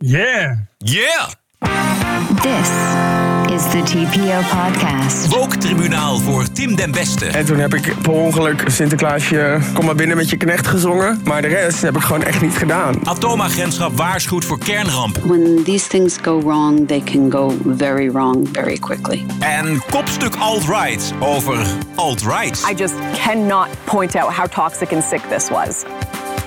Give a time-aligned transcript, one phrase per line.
[0.00, 0.54] Yeah.
[0.78, 1.26] Yeah!
[2.42, 2.70] This
[3.52, 5.26] is the TPO podcast.
[5.26, 7.26] Woke Tribunaal voor Tim den Beste.
[7.26, 11.20] En toen heb ik per ongeluk Sinterklaasje Kom maar binnen met je knecht gezongen.
[11.24, 13.08] Maar de rest heb ik gewoon echt niet gedaan.
[13.08, 15.18] Atoomagentschap waarschuwt voor kernramp.
[15.18, 19.24] When these things go wrong, they can go very wrong very quickly.
[19.40, 22.66] En kopstuk alt-right over alt-right.
[22.70, 25.84] I just cannot point out how toxic and sick this was.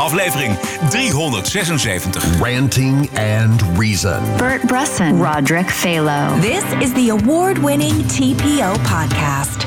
[0.02, 0.58] Aflevering
[0.90, 2.40] 376.
[2.40, 4.38] Ranting and Reason.
[4.38, 6.42] Bert Brusson, Roderick Phalo.
[6.42, 9.66] This is the award winning TPO podcast.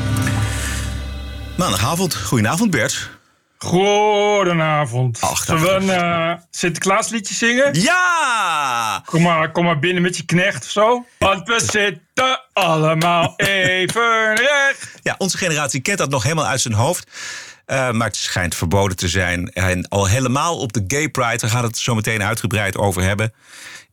[1.56, 2.14] Maandagavond.
[2.14, 3.10] Goedenavond Bert.
[3.58, 5.18] Goedenavond.
[5.20, 7.80] Ach, Zullen we een eh, Sinterklaasliedje zingen?
[7.80, 9.02] Ja!
[9.04, 11.04] Kom maar, kom maar binnen met je knecht of zo.
[11.18, 14.90] Want we zitten allemaal even recht.
[15.02, 17.10] Ja, onze generatie kent dat nog helemaal uit zijn hoofd.
[17.66, 19.52] Uh, maar het schijnt verboden te zijn.
[19.52, 23.32] En al helemaal op de Gay Pride, daar gaat het zo meteen uitgebreid over hebben.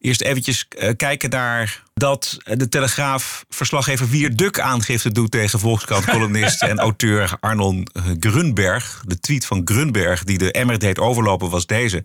[0.01, 6.63] Eerst eventjes uh, kijken naar dat de Telegraaf verslaggever Wier Duk aangifte doet tegen Volkskrant-columnist
[6.63, 7.87] en auteur Arnon
[8.19, 9.03] Grunberg.
[9.05, 12.03] De tweet van Grunberg die de emmer deed overlopen was deze.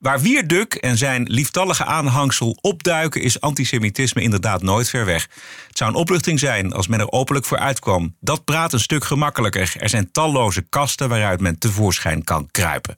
[0.00, 5.28] Waar Wierduk en zijn lieftallige aanhangsel opduiken, is antisemitisme inderdaad nooit ver weg.
[5.68, 8.16] Het zou een opluchting zijn als men er openlijk voor uitkwam.
[8.20, 9.74] Dat praat een stuk gemakkelijker.
[9.78, 12.96] Er zijn talloze kasten waaruit men tevoorschijn kan kruipen.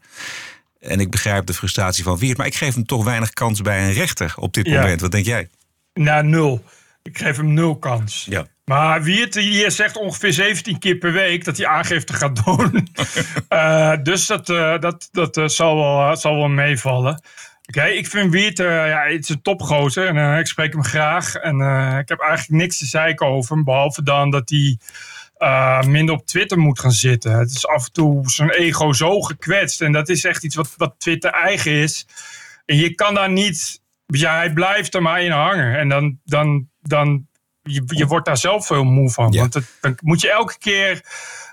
[0.80, 3.84] En ik begrijp de frustratie van Wiert, maar ik geef hem toch weinig kans bij
[3.86, 4.80] een rechter op dit Ja.
[4.80, 5.00] moment.
[5.00, 5.48] Wat denk jij?
[5.94, 6.64] Nou, nul.
[7.02, 8.26] Ik geef hem nul kans.
[8.30, 8.46] Ja.
[8.64, 12.72] Maar wie het hier zegt ongeveer 17 keer per week dat hij aangifte gaat doen.
[13.48, 17.22] Eh, dus dat, eh, dat, dat eh, zal, wel, zal wel meevallen.
[17.66, 21.34] Oké, ik vind Wiert, ja, het is een topgozer en ik spreek hem graag.
[21.34, 21.54] En
[21.98, 24.78] ik heb eigenlijk niks te zeiken over hem, behalve dan dat hij
[25.38, 27.32] eh, minder op Twitter moet gaan zitten.
[27.32, 30.74] Het is af en toe zijn ego zo gekwetst en dat is echt iets wat,
[30.76, 32.06] wat Twitter eigen is.
[32.64, 35.78] En je kan daar niet, ja, hij blijft er maar in hangen.
[35.78, 37.26] En dan, dan, dan
[37.68, 39.32] je, je wordt daar zelf veel moe van.
[39.32, 39.40] Ja.
[39.40, 41.00] Want het, dan moet je elke keer.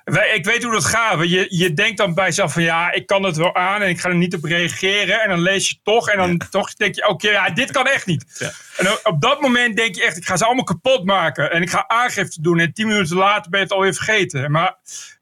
[0.03, 1.30] wij- Ik weet hoe dat gaat.
[1.30, 3.99] Je, je denkt dan bij jezelf van ja, ik kan het wel aan en ik
[3.99, 5.21] ga er niet op reageren.
[5.21, 8.05] En dan lees je toch en dan toch denk je, oké, ja, dit kan echt
[8.05, 8.25] niet.
[8.77, 11.52] En op- dat moment denk je echt, ik ga ze allemaal kapot maken.
[11.52, 12.59] En ik ga aangifte doen.
[12.59, 14.52] En tien minuten later ben je het alweer vergeten.
[14.52, 14.75] Maar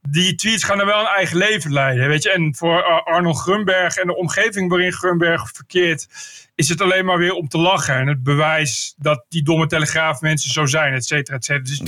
[0.09, 2.07] die tweets gaan er wel een eigen leven leiden.
[2.07, 2.31] Weet je?
[2.31, 6.07] En voor uh, Arnold Grunberg en de omgeving waarin Grunberg verkeert,
[6.55, 7.95] is het alleen maar weer om te lachen.
[7.95, 11.63] En het bewijs dat die domme telegraaf mensen zo zijn, et cetera, et cetera.
[11.63, 11.81] Dus.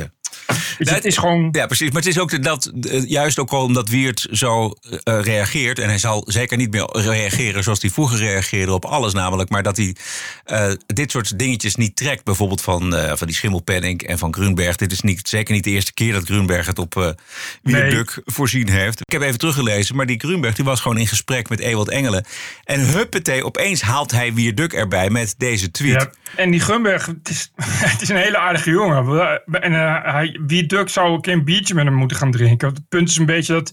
[0.78, 1.50] Dus het is gewoon.
[1.52, 1.91] Ja, precies.
[1.91, 5.80] Maar het is ook dat, eh, juist ook al omdat Wiert zo eh, reageert.
[5.80, 9.50] En hij zal zeker niet meer reageren zoals hij vroeger reageerde op alles, namelijk.
[9.50, 9.96] Maar dat hij
[10.46, 12.24] eh, dit soort dingetjes niet trekt.
[12.24, 14.75] Bijvoorbeeld van, eh, van die Schimmelpenning en van Grunberg.
[14.75, 17.09] Dit is niet, zeker niet de eerste keer dat Grunberg het op eh
[17.62, 19.00] Wierduk voorzien heeft.
[19.00, 22.25] Ik heb even teruggelezen, maar die Grunberg die was gewoon in gesprek met Ewald Engelen.
[22.63, 26.02] En huppatee, opeens haalt hij Wierduk erbij met deze tweet.
[26.02, 27.52] Ja, en die Grunberg, het is,
[27.92, 29.42] het is een hele aardige jongen.
[29.52, 32.68] En eh, wie Duk zou keer een biertje met hem moeten gaan drinken.
[32.68, 33.72] Het punt is een beetje dat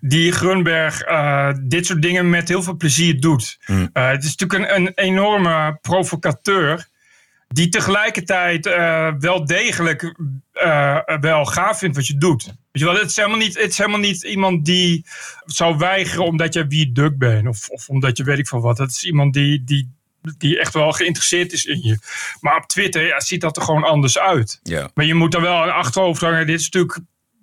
[0.00, 3.58] die Grunberg eh, dit soort dingen met heel veel plezier doet.
[3.66, 6.90] Eh, het is natuurlijk een, een enorme provocateur.
[7.48, 10.14] Die tegelijkertijd eh, wel degelijk
[11.20, 12.44] wel gaaf vindt wat je doet.
[12.44, 15.06] Weet je wel, het is helemaal niet, het is helemaal niet iemand die
[15.44, 17.48] zou weigeren omdat je wie Duk bent.
[17.48, 18.78] Of, of omdat je weet ik veel wat.
[18.78, 19.90] Het is iemand die, die,
[20.38, 21.98] die echt wel geïnteresseerd is in je.
[22.40, 24.60] Maar op Twitter ja, ziet dat er gewoon anders uit.
[24.62, 24.90] Ja.
[24.94, 26.46] Maar je moet er wel een achterhoofd hangen.
[26.46, 26.98] Dit is natuurlijk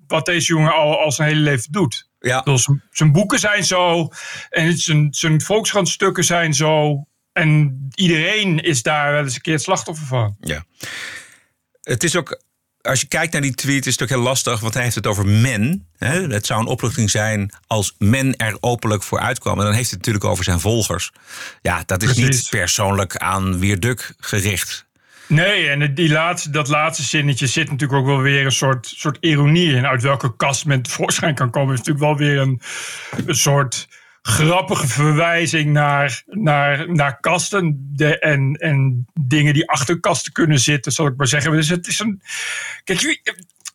[0.07, 2.07] wat deze jongen al, al zijn hele leven doet.
[2.19, 2.57] Ja.
[2.57, 4.09] Zijn, zijn boeken zijn zo.
[4.50, 7.03] En zijn, zijn Volkskrantstukken zijn zo.
[7.34, 10.35] En iedereen is daar wel eens een keer het slachtoffer van.
[10.40, 10.63] Ja.
[11.81, 12.41] Het is ook,
[12.89, 15.07] als je kijkt naar die tweet, is het ook heel lastig, want hij heeft het
[15.07, 15.88] over men.
[15.97, 16.27] Hè?
[16.27, 19.57] Het zou een opluchting zijn als men er openlijk voor uitkwam.
[19.57, 21.11] En dan heeft hij het natuurlijk over zijn volgers.
[21.61, 24.88] Ja, dat is niet persoonlijk aan Wierduk gericht.
[25.28, 29.17] Nee, en die laatste, dat laatste zinnetje zit natuurlijk ook wel weer een soort, soort
[29.19, 29.85] ironie in.
[29.85, 32.61] Uit welke kast men tevoorschijn kan komen, is natuurlijk wel weer een,
[33.25, 33.88] een soort
[34.22, 40.91] grappige verwijzing naar, naar, naar kasten de, en, en dingen die achter kasten kunnen zitten,
[40.91, 41.52] zal ik maar zeggen.
[41.52, 42.22] Dus het is een.
[42.84, 43.22] Kijk,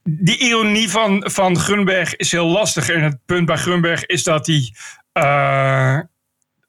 [0.03, 2.89] die ironie van, van Grunberg is heel lastig.
[2.89, 4.73] En het punt bij Grunberg is dat hij.
[5.13, 5.99] eh,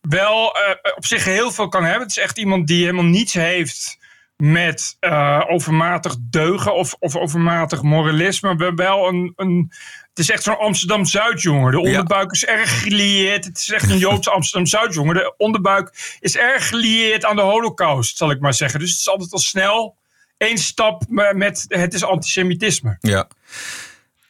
[0.02, 2.02] wel eh, op zich heel veel kan hebben.
[2.02, 3.98] Het is echt iemand die helemaal niets heeft
[4.38, 8.54] met eh, overmatig deugen of, of overmatig moralisme.
[8.54, 9.72] Maar wel een, een,
[10.16, 11.72] het is echt zo'n Amsterdam-Zuid-jongen.
[11.72, 13.46] De onderbuik is erg gelieerd.
[13.46, 15.16] Het is echt een Joodse Amsterdam-Zuid-jongen.
[15.16, 18.80] De onderbuik is erg gelieerd aan de holocaust, zal ik maar zeggen.
[18.80, 19.96] Dus het is altijd al snel
[20.38, 21.04] één stap
[21.34, 22.98] met het is antisemitisme.
[23.00, 23.28] Ja.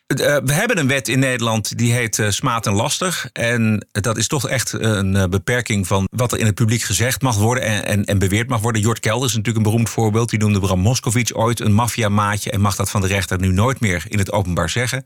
[0.08, 3.30] Eh, we hebben een wet in Nederland die heet eh, smaad en lastig.
[3.34, 7.22] En dat is toch echt een eh, beperking van wat er in het publiek gezegd
[7.22, 8.82] mag worden en, en, en beweerd mag worden.
[8.82, 10.30] Jort Kelder is natuurlijk een beroemd voorbeeld.
[10.30, 13.80] Die noemde Bram Moskowitz ooit een maffiamaatje en mag dat van de rechter nu nooit
[13.80, 15.06] meer in het openbaar zeggen.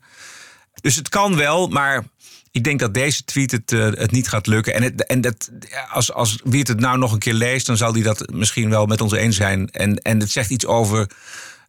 [0.80, 2.04] Dus het kan wel, maar
[2.50, 4.74] ik denk dat deze tweet het, eh, het niet gaat lukken.
[4.74, 5.50] En, het, en dat,
[5.90, 8.70] als, als wie het, het nou nog een keer leest, dan zal hij dat misschien
[8.70, 9.70] wel met ons eens zijn.
[9.70, 11.10] En, en het zegt iets over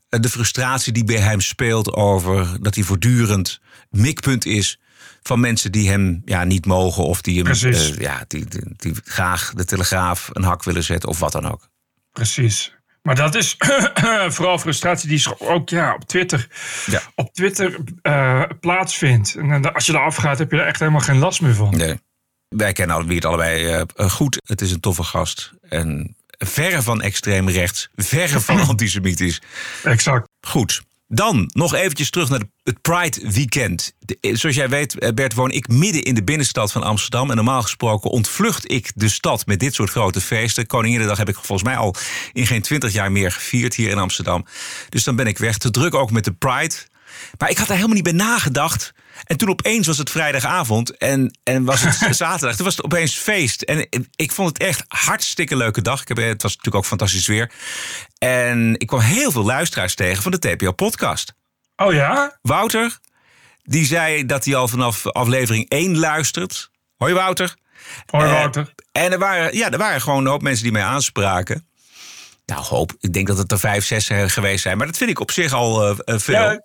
[0.10, 3.60] eh, de frustratie die bij hem speelt over dat hij voortdurend
[3.90, 4.80] mikpunt is
[5.24, 8.94] van mensen die hem ja, niet mogen of die hem eh, ja, die, die, die
[9.04, 11.70] graag de telegraaf een hak willen zetten of wat dan ook.
[12.12, 12.81] Precies.
[13.02, 13.56] Maar dat is
[14.36, 16.48] vooral frustratie die ook ja, op Twitter,
[16.86, 17.02] Ja.
[17.16, 19.36] op Twitter eh, plaatsvindt.
[19.36, 21.76] En dan- als je eraf gaat, heb je er echt helemaal geen last meer van.
[21.78, 22.00] Nee.
[22.48, 24.38] Wij kennen al- wie het allebei eh, eh, goed.
[24.46, 25.52] Het is een toffe gast.
[25.70, 27.90] En verre van extreem rechts.
[27.96, 29.42] Verre van antisemitisch.
[29.84, 30.28] Exact.
[30.48, 30.82] Goed.
[31.14, 33.94] Dan nog eventjes terug naar het Pride Weekend.
[34.20, 37.30] Eh, zoals jij weet, eh, Bert, woon ik midden in de binnenstad van Amsterdam.
[37.30, 40.68] En normaal gesproken ontvlucht ik de stad met dit soort grote feesten.
[40.68, 41.96] Koninginnedag heb ik volgens mij al
[42.34, 44.46] in geen twintig jaar meer gevierd hier in Amsterdam.
[44.90, 45.58] Dus dan ben ik weg.
[45.58, 46.76] Te druk ook met de Pride.
[47.38, 48.94] Maar ik had daar helemaal niet bij nagedacht.
[49.24, 52.56] En toen opeens was het vrijdagavond en, en was het zaterdag.
[52.56, 53.62] Toen was het opeens feest.
[53.62, 56.02] En ik vond het echt hartstikke leuke dag.
[56.02, 57.52] Ik heb, het was natuurlijk ook fantastisch weer.
[58.18, 61.34] En ik kwam heel veel luisteraars tegen van de TPO-podcast.
[61.76, 62.38] Oh ja?
[62.42, 63.00] Wouter,
[63.64, 66.70] die zei dat hij al vanaf aflevering 1 luistert.
[66.98, 67.56] Hoi Wouter.
[68.06, 68.74] Hoi Wouter.
[68.92, 71.66] En er waren, ja, er waren gewoon een hoop mensen die mij aanspraken.
[72.46, 72.94] Nou, hoop.
[73.00, 74.78] Ik denk dat het er vijf, zes geweest zijn.
[74.78, 76.36] Maar dat vind ik op zich al eh, eh, veel.
[76.36, 76.62] Ja,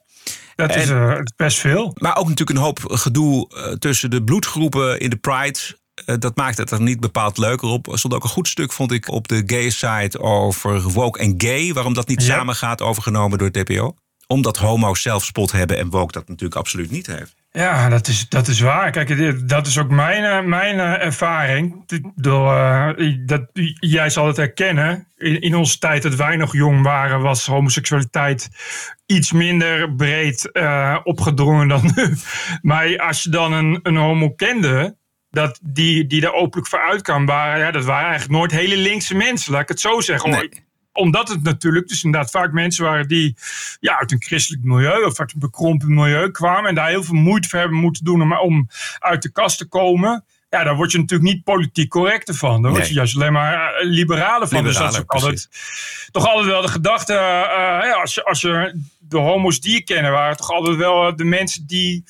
[0.55, 1.97] dat is eh, best veel.
[1.99, 5.59] Maar ook natuurlijk een hoop gedoe eh, tussen de bloedgroepen in de Pride.
[6.05, 7.93] Eh, dat maakt het er niet bepaald leuker op.
[7.93, 11.35] Er stond ook een goed stuk, vond ik, op de gay site over woke en
[11.39, 11.73] gay.
[11.73, 12.35] Waarom dat niet Ja.
[12.35, 13.95] samen gaat, overgenomen door het TPO.
[14.27, 17.35] Omdat homo's zelfspot hebben en woke dat natuurlijk absoluut niet heeft.
[17.57, 18.91] Ja, dat is, dat is waar.
[18.91, 21.87] Kijk, dat is ook mijn, eh, mijn eh, ervaring.
[22.15, 22.89] Bedoel, eh,
[23.25, 23.51] dat,
[23.81, 25.09] jij zal het herkennen.
[25.17, 28.49] In, in onze tijd dat wij nog jong waren, was homoseksualiteit
[29.07, 30.51] iets minder breed
[31.05, 32.17] opgedrongen dan nu.
[32.71, 34.97] Maar als je dan een, een homo kende,
[35.31, 39.15] dat die, die daar openlijk voor uitkwam, waren, ja, dat waren eigenlijk nooit hele linkse
[39.15, 40.31] mensen, laat ik het zo zeggen.
[40.31, 40.66] Nee.
[40.97, 43.37] Omdat het natuurlijk dus inderdaad vaak mensen waren die
[43.81, 47.15] ja, uit een christelijk milieu of uit een bekrompen milieu kwamen en daar heel veel
[47.15, 50.25] moeite voor hebben moeten doen om, om uit de kast te komen.
[50.51, 52.63] Ja, daar word je natuurlijk niet politiek correct van.
[52.63, 52.97] Daar word je Nee.
[52.99, 54.65] juist alleen maar eh, liberale van.
[54.65, 55.49] dus dat is ook altijd,
[56.11, 57.13] toch altijd wel de gedachte.
[57.13, 57.19] eh,
[57.89, 61.15] ja, als, je, als je de homo's die je kennen, waren toch altijd wel eh,
[61.17, 62.05] de mensen die,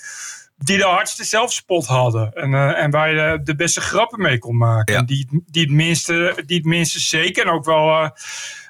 [0.56, 2.32] die de hardste zelfspot hadden.
[2.32, 4.94] En, eh, en waar je de, beste grappen mee kon maken.
[4.94, 5.02] Ja.
[5.02, 8.10] Die, die, het minste, die het minste zeker en ook wel eh,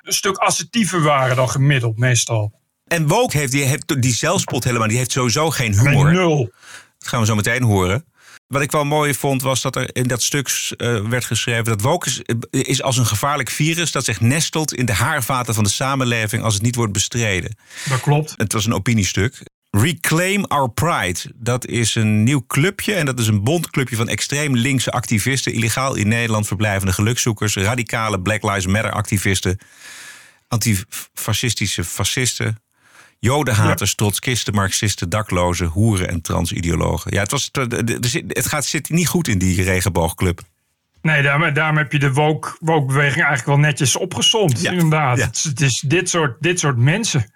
[0.07, 2.53] een stuk assertiever waren dan gemiddeld, meestal.
[2.87, 4.89] En woke heeft die, die zelfspot helemaal.
[4.89, 6.13] Die heeft sowieso geen Nee, humor.
[6.13, 6.51] nul.
[6.99, 8.05] Dat gaan we zo meteen horen.
[8.47, 11.65] Wat ik wel mooi vond, was dat er in dat stuk eh, werd geschreven...
[11.65, 15.65] dat woke is, is als een gevaarlijk virus dat zich nestelt in de haarvaten van
[15.65, 16.43] de samenleving...
[16.43, 17.57] als het niet wordt bestreden.
[17.89, 18.35] Dat klopt.
[18.37, 19.43] Het was een opiniestuk.
[19.83, 21.19] Reclaim Our Pride.
[21.35, 22.95] Dat is een nieuw clubje.
[22.95, 25.53] En dat is een bondclubje van extreem linkse activisten.
[25.53, 27.57] Illegaal in Nederland verblijvende gelukzoekers.
[27.57, 29.59] Radicale Black Lives Matter activisten.
[30.49, 32.61] Antifascistische fascisten.
[33.19, 37.15] Jodenhaters, trotskisten, marxisten, daklozen, hoeren en transideologen.
[37.15, 37.51] Ja, het, was,
[38.29, 40.41] het gaat, zit niet goed in die regenboogclub.
[41.03, 44.61] Nee, daarom, daarom heb je de woke- woke-beweging eigenlijk wel netjes opgezomd.
[44.61, 45.19] Ja, Inderdaad.
[45.19, 45.25] ja.
[45.27, 47.31] Het, is, het is dit soort, dit soort mensen.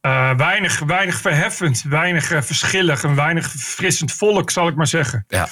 [0.00, 5.24] Eh, weinig, weinig verheffend, weinig eh, verschillig en weinig frissend volk, zal ik maar zeggen.
[5.28, 5.48] Ja.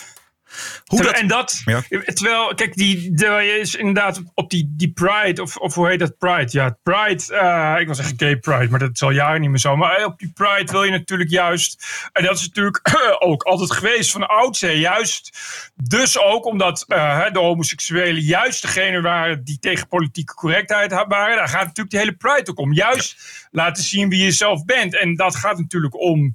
[0.85, 1.83] Hoe Terwijl- dat, En dat, Ja.
[2.13, 3.15] terwijl, kijk, die,
[3.61, 6.49] is inderdaad op die, die Pride, of, of hoe heet dat Pride?
[6.51, 9.59] Ja, Pride, eh, ik wil zeggen gay Pride, maar dat is al jaren niet meer
[9.59, 9.77] zo.
[9.77, 12.81] Maar eh, op die Pride wil je natuurlijk juist, en dat is natuurlijk
[13.19, 15.39] ook altijd geweest van oudsher, juist
[15.75, 21.37] dus ook omdat eh, de homoseksuelen juist degene waren die tegen politieke correctheid waren.
[21.37, 22.73] Daar gaat natuurlijk die hele Pride ook om.
[22.73, 23.17] Juist
[23.51, 24.99] laten zien wie je zelf bent.
[24.99, 26.35] En dat gaat natuurlijk om.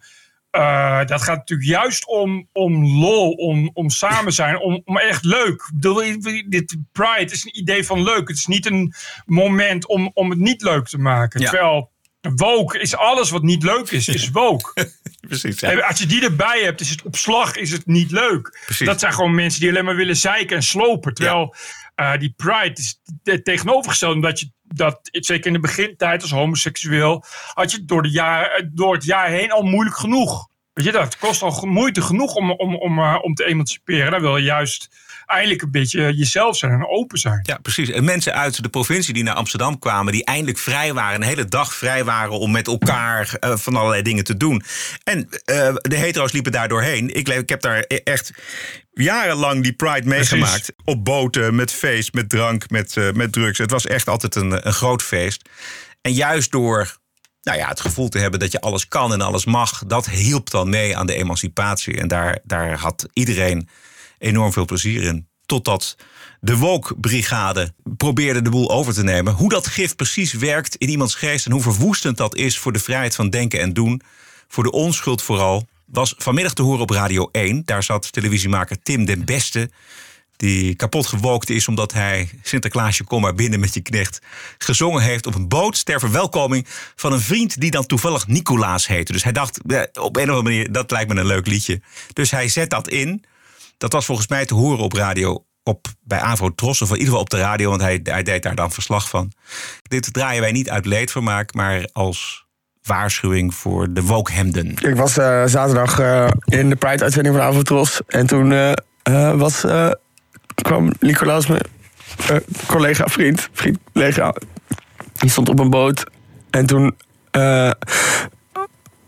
[0.53, 5.23] Eh, dat gaat natuurlijk juist om, om lol, om, om samen zijn, om, om echt
[5.23, 5.53] leuk.
[5.53, 6.03] Ik bedoel,
[6.49, 8.27] dit Pride is een idee van leuk.
[8.27, 8.93] Het is niet een
[9.25, 11.41] moment om, om het niet leuk te maken.
[11.41, 11.49] Ja.
[11.49, 11.91] Terwijl
[12.35, 14.91] woke is alles wat niet leuk is, is woke.
[15.27, 15.59] precies.
[15.59, 15.79] ja.
[15.79, 18.61] Als je die erbij hebt, is het op slag is het niet leuk.
[18.65, 18.87] Precies.
[18.87, 21.13] Dat zijn gewoon mensen die alleen maar willen zeiken en slopen.
[21.13, 21.55] Terwijl
[21.95, 24.15] eh, die pride is het tegenovergestelde.
[24.15, 28.93] Omdat je dat, zeker in de begintijd als homoseksueel, had je door, de jaar, door
[28.93, 30.47] het jaar heen al moeilijk genoeg.
[30.73, 31.17] Weet je dat?
[31.17, 34.11] Kost al moeite genoeg om, om, om, eh, om te emanciperen.
[34.11, 34.89] Dan wil je juist
[35.25, 37.39] eindelijk een beetje jezelf zijn en open zijn.
[37.43, 37.89] Ja, precies.
[37.89, 41.45] En mensen uit de provincie die naar Amsterdam kwamen, die eindelijk vrij waren, een hele
[41.45, 44.63] dag vrij waren om met elkaar eh, van allerlei dingen te doen.
[45.03, 47.15] En eh, de hetero's liepen daar doorheen.
[47.15, 48.33] Ik, ik heb daar e- echt
[48.93, 50.73] jarenlang die Pride meegemaakt.
[50.83, 53.57] Op boten, met feest, met drank, met, eh, met drugs.
[53.57, 55.49] Het was echt altijd een, een groot feest.
[56.01, 57.01] En juist door
[57.43, 60.49] nou ja, het gevoel te hebben dat je alles kan en alles mag, dat hielp
[60.49, 61.97] dan mee aan de emancipatie.
[61.97, 63.69] En daar, daar had iedereen
[64.17, 65.27] enorm veel plezier in.
[65.45, 65.97] Totdat
[66.39, 69.33] de Woke-brigade probeerde de boel over te nemen.
[69.33, 72.79] Hoe dat gif precies werkt in iemands geest en hoe verwoestend dat is voor de
[72.79, 74.01] vrijheid van denken en doen,
[74.47, 77.61] voor de onschuld vooral, was vanmiddag te horen op Radio 1.
[77.65, 79.69] Daar zat televisiemaker Tim den Beste,
[80.35, 84.21] die kapot gewookt is omdat hij Sinterklaasje kom maar binnen met je knecht
[84.57, 89.11] gezongen heeft op een boot ter verwelkoming van een vriend die dan toevallig Nicolaas heette.
[89.11, 91.81] Dus hij dacht eh, op een of andere manier dat lijkt me een leuk liedje.
[92.13, 93.23] Dus hij zet dat in.
[93.77, 97.07] Dat was volgens mij te horen op radio op, bij Avro Tros, of in ieder
[97.07, 99.31] geval op de radio, want hij, hij deed daar dan verslag van.
[99.81, 102.42] Dit draaien wij niet uit leedvermaak, maar als
[102.83, 104.73] waarschuwing voor de woke-hemden.
[104.81, 108.01] Ik was eh, zaterdag eh, in de Pride-uitzending van Avotros.
[108.07, 109.65] En toen eh, was,
[110.61, 111.61] kwam Nicolaas, mijn
[112.67, 114.33] collega, vriend, vriend, collega...
[115.13, 116.03] Die stond op een boot.
[116.49, 116.95] En toen,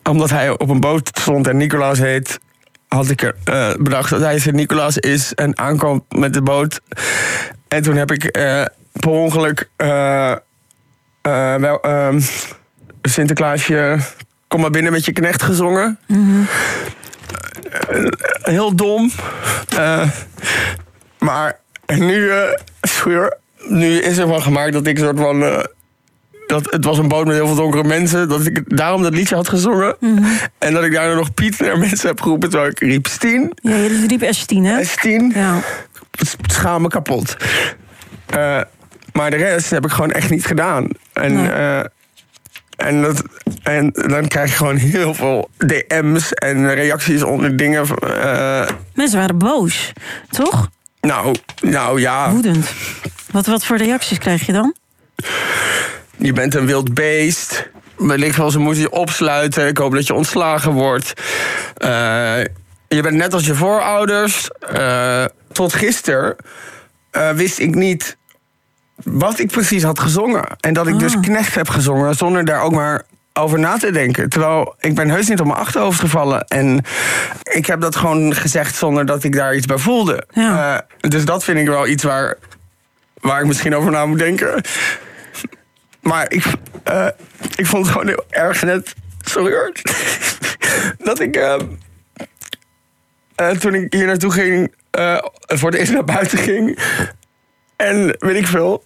[0.04, 2.40] omdat hij op een boot stond en Nicolaas heet...
[2.88, 3.36] had ik er,
[3.84, 6.82] bedacht dat hij Sint-Nicolaas is en aankwam met de boot.
[7.68, 8.32] En toen heb ik
[8.92, 9.70] per ongeluk...
[9.78, 10.40] wel,
[11.82, 12.22] ehm,
[13.10, 13.98] Sinterklaasje,
[14.48, 16.00] kom maar binnen met je knecht gezongen.
[17.90, 18.04] Eh,
[18.42, 19.12] heel dom.
[19.78, 20.10] Eh,
[21.20, 22.38] maar nu, eh,
[22.82, 23.32] sorry,
[23.68, 25.40] nu is er van gemaakt dat ik soort van.
[26.48, 28.30] dat het was een boot met heel veel donkere mensen.
[28.30, 29.96] Dat ik daarom dat liedje had gezongen.
[30.58, 32.50] En dat ik daarna nog Piet naar mensen heb geroepen.
[32.50, 33.52] Terwijl ik riep Stien.
[33.62, 34.84] Ja, jullie riep S10, hè?
[34.84, 35.32] Stien.
[35.36, 35.62] Ja.
[36.48, 37.38] Schaam me kapot.
[39.14, 40.88] Maar de rest heb ik gewoon echt niet gedaan.
[41.14, 41.84] En, Nee.
[42.78, 43.24] En, dat,
[43.64, 47.86] en dan krijg je gewoon heel veel DM's en reacties onder dingen.
[48.00, 49.92] eh, Mensen waren boos,
[50.30, 50.70] toch?
[51.02, 52.70] nou, nou ja, Woedend.
[53.32, 54.76] Wat, wat voor reacties krijg je dan?
[56.18, 57.70] je bent een wild beest.
[57.98, 59.68] Wellicht wel, ze moeten je opsluiten.
[59.68, 61.14] Ik hoop dat je ontslagen wordt.
[61.78, 62.40] Eh,
[62.88, 64.50] je bent net als je voorouders.
[64.60, 66.36] Eh, tot gisteren
[67.36, 68.18] wist ik niet
[69.04, 70.48] wat ik precies had gezongen.
[70.60, 74.30] En dat ik dus knecht heb gezongen zonder daar ook maar over na te denken.
[74.30, 76.46] Terwijl ik ben heus niet op mijn achterhoofd gevallen.
[76.48, 76.82] En
[77.44, 80.28] ik heb dat gewoon gezegd zonder dat ik daar iets bij voelde.
[80.30, 80.76] Ja.
[81.00, 82.38] Eh, dus dat vind ik wel iets waar,
[83.22, 84.62] waar ik misschien over na moet denken.
[86.02, 86.46] Maar ik,
[86.84, 87.08] eh,
[87.56, 88.94] ik vond het gewoon heel erg net.
[89.22, 89.72] Sorry hoor.
[90.98, 91.36] dat ik.
[91.36, 91.56] eh,
[93.36, 94.74] eh, toen ik hier naartoe ging.
[95.48, 96.80] voor het eerst naar buiten ging.
[97.76, 98.84] En weet ik veel.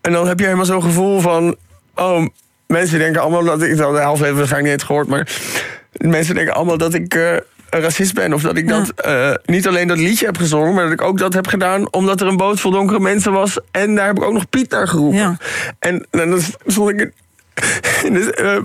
[0.00, 1.56] En dan heb je helemaal zo'n gevoel van.
[1.94, 2.26] Oh,
[2.66, 3.76] mensen denken allemaal dat ik.
[3.76, 5.08] De helft heeft waarschijnlijk niet gehoord.
[5.08, 5.28] Maar
[5.92, 7.14] mensen denken allemaal dat ik.
[7.14, 8.32] een racist ben.
[8.32, 11.18] Of dat ik dat eh, niet alleen dat liedje heb gezongen, maar dat ik ook
[11.18, 13.58] dat heb gedaan omdat er een boot vol donkere mensen was.
[13.70, 15.18] En daar heb ik ook nog Piet naar geroepen.
[15.18, 15.36] Ja.
[15.78, 17.12] En, en dan stond ik
[18.04, 18.62] in, de, eh,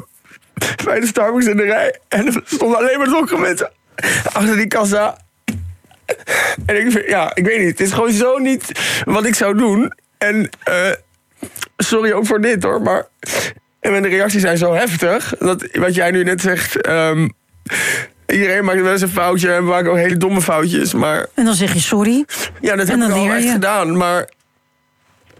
[0.85, 1.99] bij de Starbucks in de rij.
[2.07, 3.71] En er stonden alleen maar donkere mensen
[4.33, 5.17] achter die kassa.
[6.65, 7.69] En ik, ja, ik weet niet.
[7.69, 8.71] Het is gewoon zo niet
[9.03, 9.93] wat ik zou doen.
[10.17, 10.91] En eh,
[11.77, 13.07] sorry ook voor dit hoor, maar
[13.79, 15.33] en de reacties zijn zo heftig.
[15.39, 16.81] Dat wat jij nu net zegt.
[16.81, 17.27] ehm,
[18.27, 20.93] iedereen maakt wel eens een foutje en we maken ook hele domme foutjes.
[20.93, 22.25] Maar En dan zeg je sorry.
[22.61, 23.97] ja, dat heb ik al echt gedaan.
[23.97, 24.29] Maar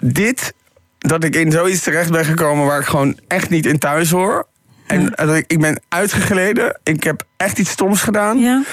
[0.04, 0.54] dit,
[0.98, 4.48] dat ik in zoiets terecht ben gekomen waar ik gewoon echt niet in thuis hoor.
[4.88, 6.80] En dat ik, ik ben uitgegleden.
[6.84, 8.38] Ik heb echt iets stoms gedaan.
[8.40, 8.64] Ja.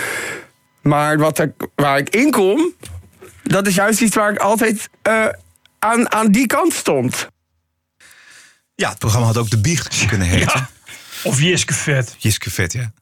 [0.85, 2.73] Maar wat er, waar ik in kom,
[3.43, 5.29] dat is juist iets waar ik altijd eh,
[5.79, 7.29] aan, aan die kant stond.
[8.75, 10.61] Ja, het programma had ook de biecht kunnen heten.
[10.61, 10.71] Ja.
[11.23, 12.15] Of Jiske Vet.
[12.19, 12.93] Jiske Vet, ja.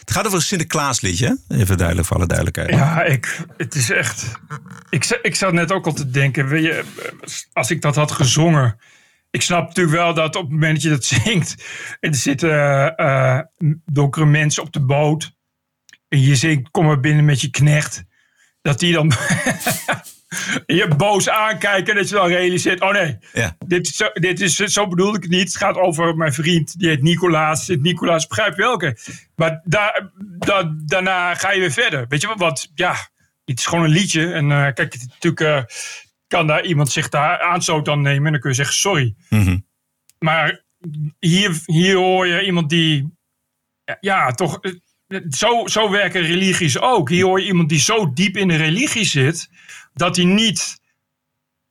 [0.00, 2.70] Het gaat over een Sinterklaasliedje, even duidelijk voor alle duidelijkheid.
[2.70, 4.32] Ja, ik, het is echt.
[4.90, 6.84] Ik, ik zat net ook al te denken, weet je,
[7.52, 8.78] als ik dat had gezongen.
[9.30, 11.64] Ik snap natuurlijk wel dat op het moment dat je dat zingt.
[12.00, 13.38] En er zitten eh,
[13.84, 15.32] donkere mensen op de boot.
[16.14, 18.04] En je zingt, kom maar binnen met je knecht.
[18.62, 19.12] Dat die dan
[20.78, 21.92] je boos aankijken.
[21.92, 23.56] En dat je dan realiseert, oh nee, Ja.
[23.66, 25.48] dit, is zo, dit is, zo bedoelde ik het niet.
[25.48, 27.64] Het gaat over mijn vriend, die heet Nicolaas.
[27.64, 28.98] Sint-Nicolaas, begrijp welke.
[29.36, 32.06] Maar daar, da- daarna ga je weer verder.
[32.08, 32.38] Weet je wat?
[32.38, 32.94] wat ja,
[33.44, 34.32] het is gewoon een liedje.
[34.32, 35.76] En eh, kijk, het, natuurlijk eh,
[36.26, 38.26] kan daar iemand zich daar aanstoot aan nemen.
[38.26, 39.14] En dan kun je zeggen, sorry.
[39.28, 39.58] Mhm.
[40.18, 40.64] Maar
[41.18, 43.12] hier, hier hoor je iemand die...
[43.84, 44.60] Ja, ja, toch...
[45.08, 47.08] eh, zo, zo werken religies ook.
[47.08, 49.48] Hier hoor je iemand die zo diep in de religie zit,
[49.94, 50.82] dat hij niet.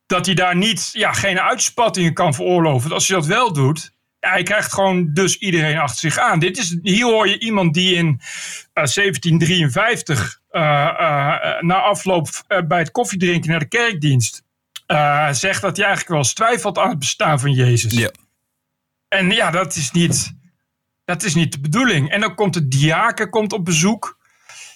[0.06, 2.82] Dat hij daar niet, ja, geen uitspattingen kan veroorloven.
[2.82, 6.40] Want als je dat wel doet, ja, hij krijgt gewoon dus iedereen achter zich aan.
[6.40, 8.08] Dit is, hier hoor je iemand die in
[8.74, 14.44] eh, 1753 eh, eh, na afloop eh, bij het koffiedrinken naar de kerkdienst
[14.86, 17.94] eh, zegt dat hij eigenlijk wel eens twijfelt aan het bestaan van Jezus.
[17.94, 18.12] Ja.
[19.08, 20.34] En ja, dat is niet,
[21.06, 22.10] dat is niet de bedoeling.
[22.10, 24.18] En dan komt de diaken komt op bezoek.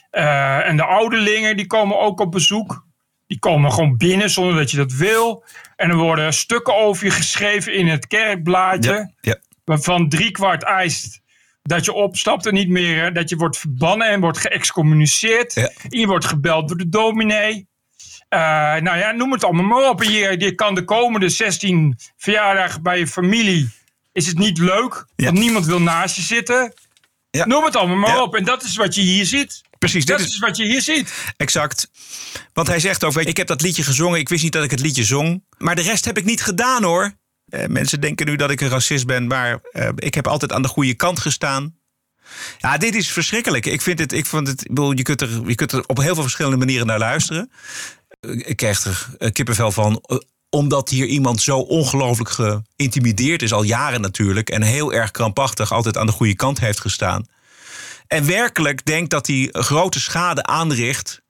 [0.10, 2.86] Eh, en de ouderlingen die komen ook op bezoek.
[3.28, 5.44] Die komen gewoon binnen zonder dat je dat wil.
[5.76, 8.92] En er worden stukken over je geschreven in het kerkblaadje.
[8.92, 9.40] Ja, ja.
[9.64, 11.22] Waarvan driekwart eist
[11.62, 13.14] dat je opstapt en niet meer.
[13.14, 15.54] Dat je wordt verbannen en wordt geëxcommuniceerd.
[15.54, 15.72] Ja.
[15.90, 17.68] En je wordt gebeld door de dominee.
[18.30, 18.40] Eh,
[18.76, 20.02] nou ja, noem het allemaal maar op.
[20.02, 23.70] En je, je kan de komende 16 verjaardagen bij je familie.
[24.18, 25.06] Is het niet leuk?
[25.16, 25.26] Ja.
[25.26, 26.74] Want niemand wil naast je zitten.
[27.30, 27.46] Ja.
[27.46, 28.22] Noem het allemaal maar Ja.
[28.22, 28.36] op.
[28.36, 29.62] En dat is wat je hier ziet.
[29.78, 31.14] Precies, dit Dat is is wat je hier ziet.
[31.38, 31.90] exact.
[32.54, 34.20] Want hij zegt ook, weet je, ik heb dat liedje gezongen.
[34.20, 35.44] Ik wist niet dat ik het liedje zong.
[35.58, 37.12] Maar de rest heb ik niet gedaan hoor.
[37.48, 39.28] Eh, mensen denken nu dat ik een racist ben.
[39.28, 41.76] Maar eh, ik heb altijd aan de goede kant gestaan.
[42.58, 43.66] Ja, dit is verschrikkelijk.
[43.66, 45.98] Ik vind het, ik vond het, ik bedoel, je kunt, er, je kunt er op
[45.98, 47.52] heel veel verschillende manieren naar luisteren.
[48.20, 50.04] Eh, Ik krijg er eh, kippenvel van.
[50.50, 54.50] Omdat hier iemand zo ongelooflijk geïntimideerd is, al jaren natuurlijk.
[54.50, 57.26] En heel erg krampachtig altijd aan de goede kant heeft gestaan.
[58.08, 61.22] En werkelijk denkt dat hij grote schade aanricht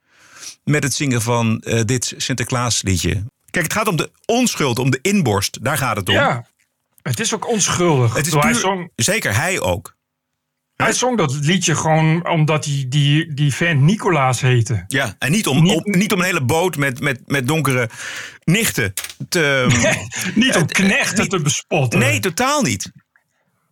[0.63, 3.23] met het zingen van eh, dit Sinterklaasliedje.
[3.49, 5.63] Kijk, het gaat om de onschuld, om de inborst.
[5.63, 6.15] Daar gaat het om.
[6.15, 6.45] Ja.
[7.01, 8.13] Het is ook onschuldig.
[8.13, 9.95] Het is puur- hij, zong, Zeker, hij ook.
[10.77, 14.83] Hij zong dat liedje gewoon omdat hij die, die vent Nicolaas heette.
[14.87, 17.89] Ja, en niet om, Niet- om- niet om een hele boot met, met, met donkere
[18.43, 18.93] nichten
[19.29, 19.65] te...
[20.35, 21.99] Niet om Eh, knechten niet- te bespotten.
[21.99, 22.91] nee, totaal niet.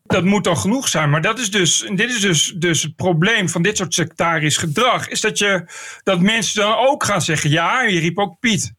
[0.03, 1.09] Dat moet dan genoeg zijn.
[1.09, 5.07] Maar dat is dus, dit is dus, dus het probleem van dit soort sectarisch gedrag.
[5.07, 5.65] Is dat, je,
[6.03, 8.73] dat mensen dan ook gaan zeggen: ja, je riep ook Piet.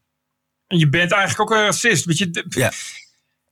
[0.67, 2.05] En je bent eigenlijk ook een racist.
[2.05, 2.71] Weet je, Ja.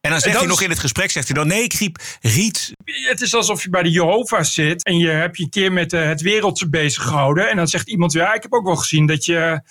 [0.06, 1.48] En dan zegt hij nog in het gesprek, zegt hij dan...
[1.48, 2.72] nee, ik riep Riet.
[2.86, 4.84] het is alsof je bij de Jehovah's zit.
[4.84, 7.50] En je hebt je een keer met eh, het wereldse bezig gehouden.
[7.50, 9.62] En dan zegt iemand: ja, ik heb ook wel gezien dat je.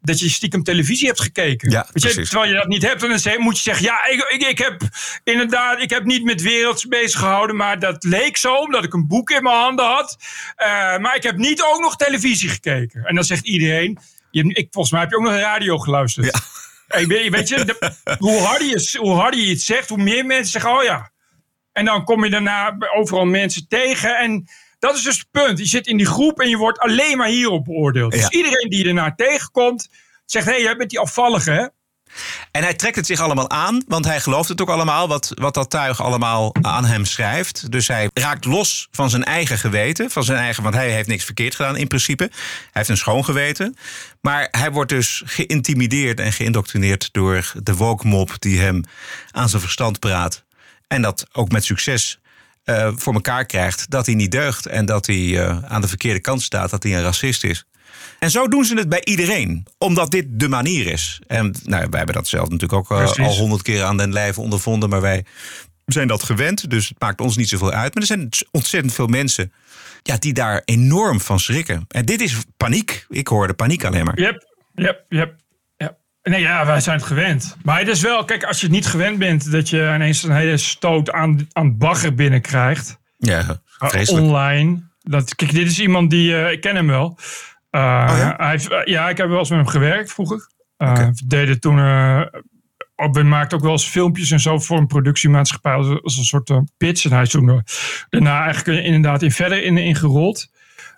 [0.00, 1.70] Dat je stiekem televisie hebt gekeken.
[1.70, 4.48] Ja, je, terwijl je dat niet hebt, en dan moet je zeggen: Ja, ik, ik,
[4.48, 4.82] ik heb
[5.24, 9.06] inderdaad, ik heb niet met werelds bezig gehouden, maar dat leek zo, omdat ik een
[9.06, 10.16] boek in mijn handen had.
[10.56, 10.66] Eh,
[10.98, 13.04] maar ik heb niet ook nog televisie gekeken.
[13.04, 13.98] En dan zegt iedereen:
[14.30, 16.26] je, ik, Volgens mij heb je ook nog radio geluisterd.
[16.26, 16.40] Ja.
[16.94, 20.02] Hey, weet, je- weet je, de- hoe, harder je, hoe harder je het zegt, hoe
[20.02, 21.12] meer mensen zeggen: Oh ja.
[21.72, 24.16] En dan kom je daarna overal mensen tegen.
[24.18, 25.58] En dat is dus het punt.
[25.58, 28.14] Je zit in die groep en je wordt alleen maar hierop beoordeeld.
[28.14, 28.18] Ja.
[28.20, 29.88] Dus iedereen die je ernaar tegenkomt,
[30.24, 31.66] zegt: Hé, hey, jij bent die afvallige, hè?
[32.50, 35.08] En hij trekt het zich allemaal aan, want hij gelooft het ook allemaal...
[35.08, 37.70] wat, wat dat tuig allemaal aan hem schrijft.
[37.70, 40.10] Dus hij raakt los van zijn eigen geweten.
[40.10, 42.24] Van zijn eigen, want hij heeft niks verkeerd gedaan in principe.
[42.24, 43.76] Hij heeft een schoon geweten.
[44.20, 47.08] Maar hij wordt dus geïntimideerd en geïndoctrineerd...
[47.12, 48.84] door de woke mob die hem
[49.30, 50.44] aan zijn verstand praat.
[50.86, 52.18] En dat ook met succes
[52.64, 54.66] eh, voor elkaar krijgt dat hij niet deugt...
[54.66, 57.64] en dat hij eh, aan de verkeerde kant staat, dat hij een racist is.
[58.24, 61.20] En zo doen ze het bij iedereen, omdat dit de manier is.
[61.26, 64.40] En nou, wij hebben dat zelf natuurlijk ook eh, al honderd keer aan den lijve
[64.40, 65.24] ondervonden, maar wij
[65.86, 67.94] zijn dat gewend, dus het maakt ons niet zoveel uit.
[67.94, 69.52] Maar er zijn ontzettend veel mensen
[70.02, 71.84] ja, die daar enorm van schrikken.
[71.88, 73.06] En dit is paniek.
[73.08, 74.20] Ik hoorde paniek alleen maar.
[74.20, 75.42] Yep, yep, yep.
[76.22, 77.56] Nee, ja, wij zijn het gewend.
[77.62, 80.36] Maar het is wel, kijk, als je het niet gewend bent dat je ineens een
[80.36, 82.98] hele stoot aan, aan bagger binnenkrijgt.
[83.16, 84.24] Ja, Uh, vreselijk.
[84.24, 84.92] online.
[85.00, 87.18] Dat, kijk, dit is iemand die, eh, ik ken hem wel.
[87.74, 88.34] Uh, ja?
[88.36, 90.48] Hij heeft, eh, ja, ik heb wel eens met hem gewerkt vroeger.
[90.78, 91.10] Uh, Oké.
[91.14, 92.22] We deden toen, eh,
[92.96, 96.24] ook, we maakten ook wel eens filmpjes en zo voor een productiemaatschappij als, als een
[96.24, 97.04] soort eh, pitch.
[97.04, 97.58] En hij is toen eh,
[98.08, 100.52] daarna eigenlijk eh, inderdaad in verder in, ingerold.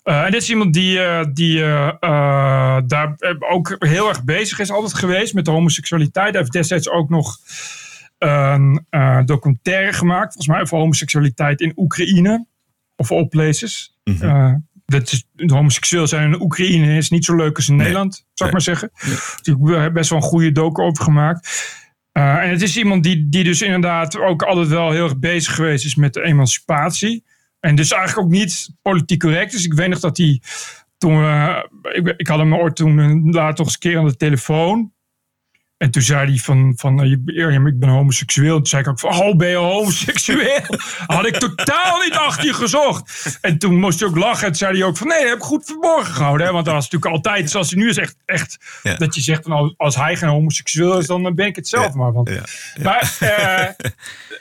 [0.04, 4.24] Uh, en dit is iemand die, eh, die eh, eh, daar eh, ook heel erg
[4.24, 6.30] bezig is altijd geweest met de homoseksualiteit.
[6.30, 7.36] Hij heeft destijds ook nog
[8.18, 12.46] een eh, documentaire gemaakt, volgens mij over homoseksualiteit in Oekraïne.
[12.96, 13.98] Of all places.
[14.04, 14.52] Eh,
[14.86, 18.54] dat is, homoseksueel zijn in Oekraïne is niet zo leuk als in Nederland, zou ik
[18.54, 18.90] maar zeggen.
[19.42, 21.74] Dus ik heb best wel een goede docu over gemaakt.
[22.12, 25.54] Uh, en het is iemand die, die dus inderdaad ook altijd wel heel erg bezig
[25.54, 27.24] geweest is met de emancipatie.
[27.60, 29.52] En dus eigenlijk ook niet politiek correct.
[29.52, 30.40] Dus ik weet nog dat hij
[30.98, 34.16] toen we, ik, ik had hem ooit toen later nog eens een keer aan de
[34.16, 34.92] telefoon.
[35.78, 38.54] En toen zei hij van, van eh, ja, ik ben homoseksueel.
[38.56, 40.60] Toen zei ik ook van, oh, ben je homoseksueel?
[41.06, 43.38] Had ik totaal niet achter je gezocht.
[43.40, 44.40] En toen moest hij ook lachen.
[44.40, 46.46] En toen zei hij ook van, nee, dat heb ik goed verborgen gehouden.
[46.46, 46.52] Hè?
[46.52, 48.94] Want dat was natuurlijk altijd, zoals hij nu is, echt, echt Ja.
[48.94, 51.94] dat je zegt van, als- als hij geen homoseksueel is, dan ben ik het zelf
[51.94, 52.12] maar.
[52.12, 52.42] Want, Ja,
[52.82, 53.90] Maar, eh,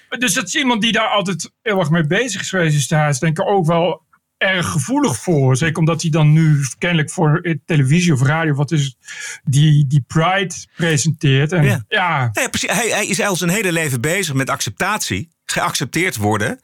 [0.20, 2.76] dus dat is iemand die daar altijd heel erg mee bezig is geweest.
[2.76, 4.05] Dus daar is denk ik ook wel
[4.38, 5.58] erg gevoelig voor.
[5.58, 8.98] Zeker omdat hij dan nu kennelijk voor televisie of radio, wat is
[9.44, 11.52] die, die Pride presenteert.
[11.52, 12.30] En Ja.
[12.50, 12.72] precies.
[12.72, 15.30] Hij, hij is al zijn hele leven bezig met acceptatie.
[15.46, 16.60] Geaccepteerd worden.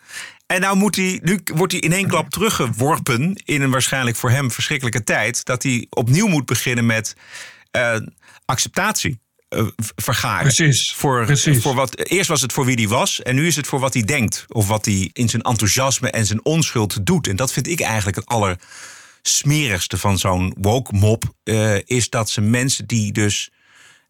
[0.45, 4.29] En nou, moet hij, nu wordt hij in één klap teruggeworpen in een waarschijnlijk voor
[4.29, 5.45] hem verschrikkelijke tijd.
[5.45, 7.15] Dat hij opnieuw moet beginnen met
[7.71, 7.95] eh,
[8.45, 9.19] acceptatie
[9.57, 10.41] v- vergaren.
[10.53, 11.61] Precies, Voor, precies.
[11.61, 13.93] Voor wat, eerst was het voor wie hij was en nu is het voor wat
[13.93, 14.45] hij denkt.
[14.47, 17.27] Of wat hij in zijn enthousiasme en zijn onschuld doet.
[17.27, 21.23] En dat vind ik eigenlijk het allersmerigste van zo'n woke mop.
[21.43, 23.49] eh, is dat ze mensen die dus,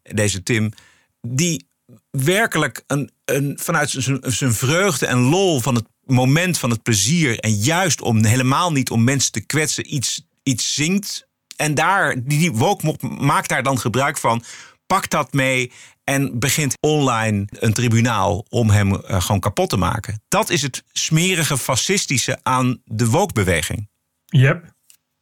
[0.02, 0.72] deze Tim,
[1.20, 1.66] die
[2.10, 7.38] werkelijk een, een, vanuit zijn, zijn vreugde en lol van het moment van het plezier.
[7.38, 11.26] En juist om helemaal niet om mensen te kwetsen, iets, iets zingt.
[11.56, 14.44] En daar, die, die woke mop maakt daar dan gebruik van.
[14.92, 15.72] Pak dat mee
[16.04, 20.22] en begint online een tribunaal om hem eh, gewoon kapot te maken.
[20.28, 23.88] Dat is het smerige fascistische aan de woke-beweging.
[24.24, 24.72] Yep.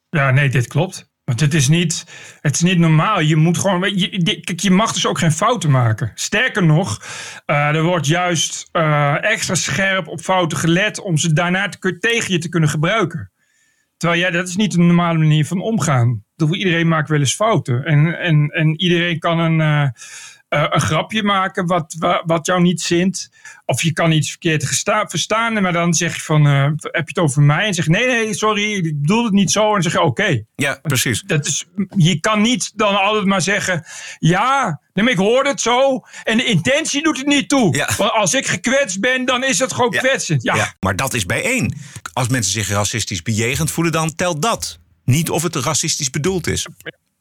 [0.08, 1.10] Ja, nee, dit klopt.
[1.24, 2.04] Want het is niet,
[2.40, 3.20] het is niet normaal.
[3.20, 3.98] Je moet gewoon.
[3.98, 6.12] Je, je- mag dus ook geen fouten maken.
[6.14, 7.02] Sterker nog,
[7.46, 12.32] eh, er wordt juist eh, extra scherp op fouten gelet om ze daarna te, tegen
[12.32, 13.32] je te kunnen gebruiken.
[13.96, 16.24] Terwijl ja, dat is niet een normale manier van omgaan.
[16.48, 17.84] Iedereen maakt wel eens fouten.
[17.84, 19.82] En, en, en iedereen kan een, eh,
[20.48, 23.30] eh, een grapje maken wat, wa- wat jou niet zint.
[23.64, 24.64] Of je kan iets verkeerd
[25.08, 25.62] verstaan.
[25.62, 27.66] Maar dan zeg je van, eh, heb je het over mij?
[27.66, 29.66] En zeg nee, nee, sorry, ik bedoel het niet zo.
[29.66, 30.42] En dan zeg je, oké.
[30.56, 31.22] Ja, precies.
[31.22, 31.64] Dat is,
[31.96, 33.84] je kan niet dan altijd maar zeggen,
[34.18, 36.00] ja, ik hoorde het zo.
[36.22, 37.76] En de intentie doet het niet toe.
[37.76, 37.88] Ja.
[37.96, 39.98] Want als ik gekwetst ben, dan is het gewoon Ja.
[40.00, 40.42] kwetsend.
[40.42, 41.74] Ja, Ja, maar dat is bijeen.
[42.12, 44.78] Als mensen zich racistisch bejegend voelen, dan telt dat.
[45.10, 46.66] Niet of het racistisch bedoeld is.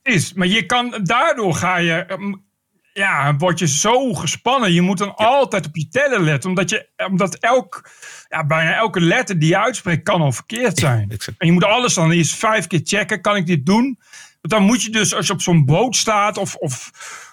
[0.04, 0.34] is.
[0.34, 2.34] Maar je kan, daardoor ga je, ehm,
[2.94, 4.74] ja, word je zo gespannen.
[4.74, 6.50] Je moet dan altijd op je tellen letten.
[6.50, 7.90] Omdat, je, omdat elk,
[8.28, 11.10] ja, bijna elke letter die je uitspreekt kan al verkeerd zijn.
[11.10, 11.40] Exact.
[11.40, 13.22] En je moet alles dan eerst vijf keer checken.
[13.22, 14.00] Kan ik dit doen?
[14.42, 16.56] Want dan moet je dus, als je op zo'n boot staat of...
[16.56, 16.92] of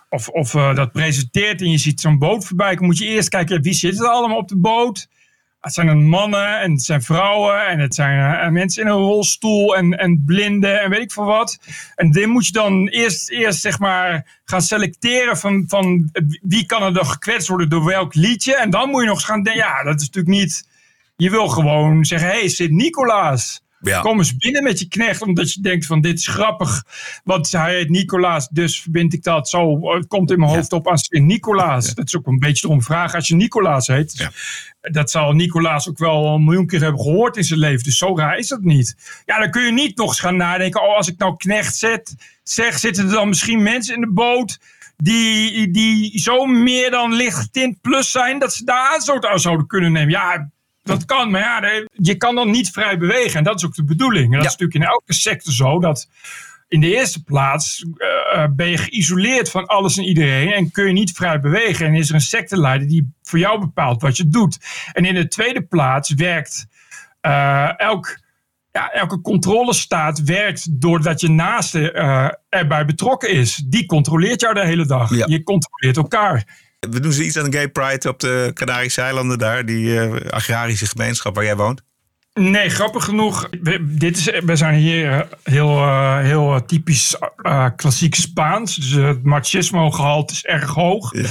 [0.08, 3.28] of, of eh, dat presenteert en je ziet zo'n boot voorbij komen, moet je eerst
[3.28, 5.08] kijken wie zit er allemaal op de boot.
[5.60, 9.76] Het zijn mannen en het zijn vrouwen en het zijn eh, mensen in een rolstoel
[9.76, 11.58] en, en blinden en weet ik veel wat.
[11.94, 16.10] En dit moet je dan eerst, eerst zeg maar gaan selecteren van, van
[16.42, 18.56] wie kan er dan gekwetst worden door welk liedje.
[18.56, 20.68] En dan moet je nog eens gaan denken, ja dat is natuurlijk niet...
[21.16, 24.00] Je wil gewoon zeggen, hé hey, Sint-Nicolaas, Ja.
[24.00, 25.22] kom eens binnen met je knecht.
[25.22, 26.84] Omdat je denkt van dit is grappig.
[27.24, 29.94] Want hij heet Nicolaas, dus verbind ik dat zo.
[29.94, 31.94] Het komt in mijn hoofd op aan Sint-Nicolaas.
[31.94, 34.16] Dat is ook een beetje erom vragen als je Nicolaas heet.
[34.16, 34.30] Ja.
[34.80, 37.84] Dat zal Nicolaas ook wel een miljoen keer hebben gehoord in zijn leven.
[37.84, 39.22] Dus zo raar is dat niet.
[39.24, 40.82] Ja, dan kun je niet nog eens gaan nadenken.
[40.82, 44.58] Oh, als ik nou knecht zet, zeg, zitten er dan misschien mensen in de boot...
[45.02, 48.38] Die, die zo meer dan licht getint plus zijn...
[48.38, 50.10] dat ze daar aanstoot aan zouden kunnen nemen.
[50.10, 50.50] Ja,
[50.86, 53.38] dat kan, maar ja, je kan dan niet vrij bewegen.
[53.38, 54.24] En dat is ook de bedoeling.
[54.24, 54.46] En dat Ja.
[54.46, 55.80] is natuurlijk in elke sector zo.
[55.80, 56.08] Dat
[56.68, 60.52] in de eerste plaats eh, eh, ben je geïsoleerd van alles en iedereen.
[60.52, 61.86] En kun je niet vrij bewegen.
[61.86, 64.58] En is er een secteleider die voor jou bepaalt wat je doet.
[64.92, 66.66] En in de tweede plaats werkt
[67.20, 68.18] eh, elk,
[68.72, 71.92] ja, elke controlestaat werkt doordat je naaste
[72.48, 73.54] erbij betrokken is.
[73.54, 75.14] Die controleert jou de hele dag.
[75.16, 75.26] Ja.
[75.28, 76.64] Je controleert elkaar.
[76.80, 80.30] We doen ze iets aan de Gay Pride op de Canarische eilanden daar, die eh,
[80.30, 81.82] agrarische gemeenschap waar jij woont.
[82.40, 83.48] Nee, grappig genoeg.
[83.62, 87.16] We, dit is, we zijn hier eh, heel, eh, heel typisch
[87.76, 88.74] klassiek Spaans.
[88.74, 91.14] Dus het machismo-gehalte is erg hoog.
[91.14, 91.28] Ja.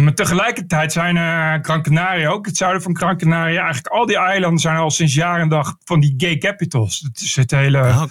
[0.00, 4.16] Maar tegelijkertijd zijn eh Gran Canaria, ook het zuiden van Gran Canaria, eigenlijk al die
[4.18, 7.00] eilanden zijn al sinds jaar en dag van die gay capitals.
[7.00, 8.02] Dat is het hele Ah,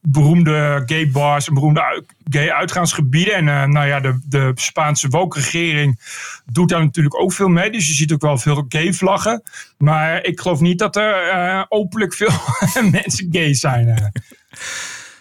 [0.00, 3.34] beroemde gay bars en beroemde gay uitgaansgebieden.
[3.34, 6.00] En eh, nou ja, de, de Spaanse woke-regering
[6.46, 7.70] doet daar natuurlijk ook veel mee.
[7.70, 9.42] Dus je ziet ook wel veel gay vlaggen.
[9.78, 12.30] Maar ik geloof niet dat er eh, openlijk veel
[12.90, 13.88] mensen gay zijn.
[13.88, 14.04] eh.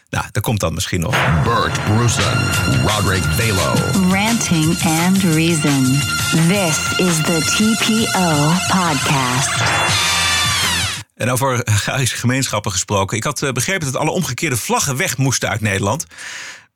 [0.10, 1.44] Nou, dat komt dan misschien nog.
[1.44, 2.34] Bert Bruson,
[2.86, 3.74] Roderick Balo.
[4.14, 5.84] Ranting and Reason.
[6.48, 9.50] This is the TPO podcast.
[11.16, 13.18] En over agrarische gemeenschappen gesproken.
[13.18, 16.06] Ik had begrepen dat alle omgekeerde vlaggen weg moesten uit Nederland.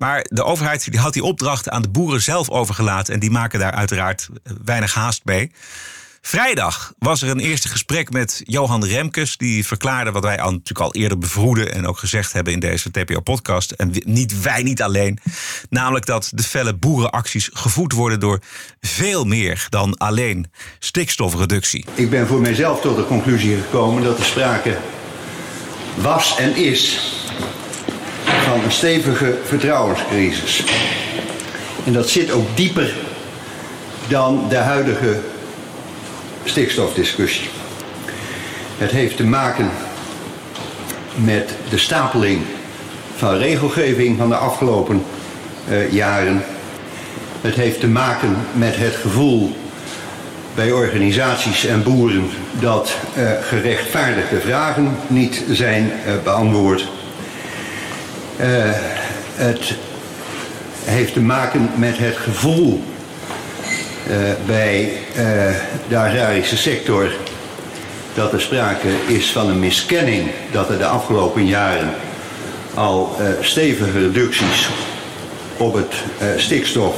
[0.03, 3.13] Maar de overheid die had die opdracht aan de boeren zelf overgelaten.
[3.13, 5.51] En die maken daar uiteraard eh, weinig haast mee.
[6.21, 9.37] Vrijdag was er een eerste gesprek met Johan Remkes.
[9.37, 11.73] Die verklaarde wat wij al, natuurlijk al eerder bevroeden.
[11.73, 13.71] En ook gezegd hebben in deze TPO-podcast.
[13.71, 15.19] En niet wij niet alleen.
[15.69, 18.39] Namelijk dat de felle boerenacties gevoed worden door
[18.81, 21.85] veel meer dan alleen stikstofreductie.
[21.93, 24.77] Ik ben voor mijzelf tot de conclusie gekomen dat er sprake
[25.95, 27.11] was en is
[28.43, 30.63] van een stevige vertrouwenscrisis.
[31.86, 32.93] En dat zit ook dieper
[34.08, 35.19] dan de huidige
[36.43, 37.49] stikstofdiscussie.
[38.77, 39.69] Het heeft te maken
[41.15, 42.41] met de stapeling
[43.15, 45.03] van regelgeving van de afgelopen
[45.69, 46.43] uh, jaren.
[47.41, 49.56] Het heeft te maken met het gevoel
[50.56, 52.29] bij organisaties en boeren
[52.60, 56.88] dat uh, gerechtvaardigde vragen niet zijn uh, beantwoord.
[59.36, 59.74] Het
[60.84, 62.84] heeft te maken met het gevoel
[64.46, 64.98] bij
[65.88, 67.12] de agrarische sector
[68.13, 71.93] dat er sprake is van een miskenning dat er de afgelopen jaren
[72.74, 74.69] al stevige reducties
[75.58, 75.93] op, het,
[76.41, 76.96] stikstof,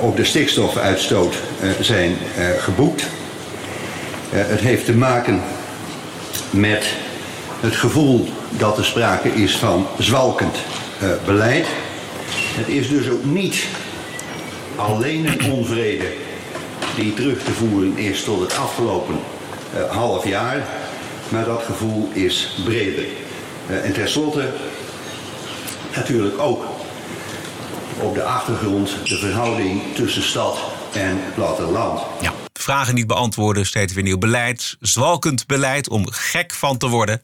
[0.00, 1.34] op de stikstofuitstoot
[1.80, 2.16] zijn
[2.58, 3.06] geboekt.
[4.30, 5.42] het heeft te maken
[6.50, 6.86] met
[7.60, 10.56] het gevoel dat er sprake is van zwalkend
[11.24, 11.66] beleid.
[12.30, 13.66] Het is dus ook niet
[14.76, 16.12] alleen een onvrede
[16.94, 19.18] die terug te voeren is tot het afgelopen
[19.74, 20.66] uh, half jaar.
[21.28, 23.04] Maar dat gevoel is breder.
[23.70, 24.52] Uh, en tenslotte
[25.96, 26.64] natuurlijk ook
[28.00, 30.58] op de achtergrond de verhouding tussen stad
[30.92, 32.00] en platteland.
[32.20, 34.76] Ja, vragen niet beantwoorden, steeds weer nieuw beleid.
[34.80, 37.22] Zwalkend beleid om gek van te worden.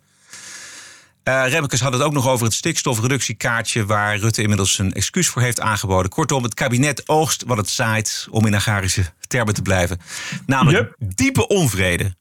[1.29, 3.87] Uh, Remmekes had het ook nog over het stikstofreductiekaartje...
[3.87, 6.11] waar Rutte inmiddels een excuus voor heeft aangeboden.
[6.11, 8.27] Kortom, het kabinet oogst wat het zaait...
[8.31, 10.01] om in agrarische termen te blijven.
[10.47, 12.15] Namelijk diepe onvrede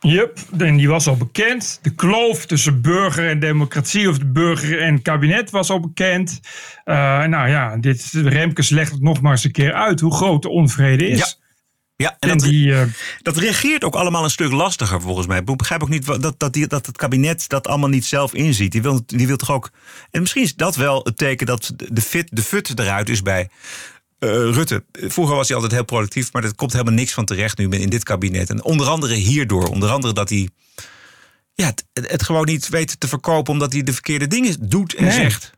[0.00, 1.78] Yep, en die was al bekend.
[1.82, 6.40] De kloof tussen burger en democratie of de burger en kabinet was al bekend.
[6.84, 10.42] Uh, nou ja, dit, Remkes legt het nog maar eens een keer uit hoe groot
[10.42, 11.18] de onvrede is.
[11.18, 11.47] Ja.
[12.02, 12.82] Ja, en, dat, die, uh,
[13.22, 15.38] dat reageert ook allemaal een stuk lastiger volgens mij.
[15.38, 18.72] Ik begrijp ook niet dat, dat, die, dat het kabinet dat allemaal niet zelf inziet.
[18.72, 19.70] Die wil, die wil toch ook.
[20.10, 23.48] En misschien is dat wel het teken dat de, fit, de fut eruit is bij
[24.18, 27.58] uh, Rutte, vroeger was hij altijd heel productief, maar er komt helemaal niks van terecht
[27.58, 28.50] nu in dit kabinet.
[28.50, 30.48] En onder andere hierdoor, onder andere dat hij
[31.54, 35.12] ja, het, het gewoon niet weet te verkopen omdat hij de verkeerde dingen doet en
[35.12, 35.50] zegt.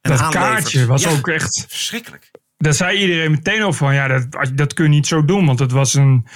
[0.00, 2.30] En dat kaartje was ook echt verschrikkelijk.
[2.58, 5.58] Daar zei iedereen meteen al van, ja, dat, dat kun je niet zo doen, want
[5.58, 6.26] het was een,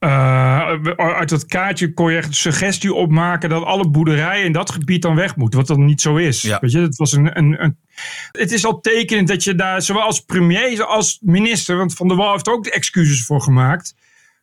[0.00, 4.70] uh, uit dat kaartje kon je echt een suggestie opmaken dat alle boerderijen in dat
[4.70, 5.58] gebied dan weg moeten.
[5.58, 6.42] Wat dan niet zo is.
[6.42, 6.58] Ja.
[6.60, 7.78] Weet je, het, was een, een, een,
[8.32, 12.16] het is al tekenend dat je daar, zowel als premier als minister, want Van der
[12.16, 13.94] Wal heeft er ook de excuses voor gemaakt,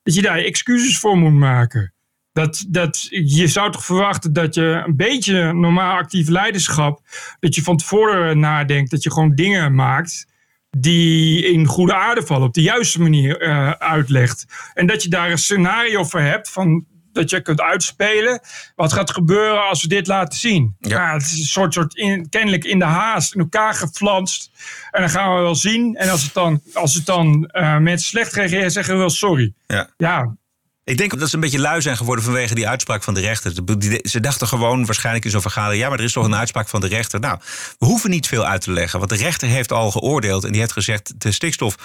[0.03, 1.93] dat je daar excuses voor moet maken.
[2.33, 7.01] Dat, dat, je zou toch verwachten dat je een beetje normaal actief leiderschap,
[7.39, 10.31] dat je van tevoren nadenkt, dat je gewoon dingen maakt
[10.77, 14.45] die in goede aarde vallen, op de juiste manier uh, uitlegt.
[14.73, 18.41] En dat je daar een scenario voor hebt van dat je kunt uitspelen.
[18.75, 20.75] Wat gaat gebeuren als we dit laten zien?
[20.79, 21.13] Ja.
[21.13, 24.51] het is een soort, soort in, kennelijk in de haast in elkaar geflanst.
[24.91, 25.95] En dan gaan we wel zien.
[25.95, 29.53] En als het dan, als het dan uh, mensen slecht reageren, zeggen we wel sorry.
[29.67, 29.89] Ja.
[29.97, 30.35] ja,
[30.83, 33.53] ik denk dat ze een beetje lui zijn geworden vanwege die uitspraak van de rechter.
[34.01, 35.81] Ze dachten gewoon waarschijnlijk in zo'n vergadering...
[35.81, 37.19] ja, maar er is toch een uitspraak van de rechter.
[37.19, 37.37] Nou,
[37.79, 38.99] we hoeven niet veel uit te leggen.
[38.99, 41.21] Want de rechter heeft al geoordeeld en die heeft gezegd...
[41.21, 41.75] de stikstof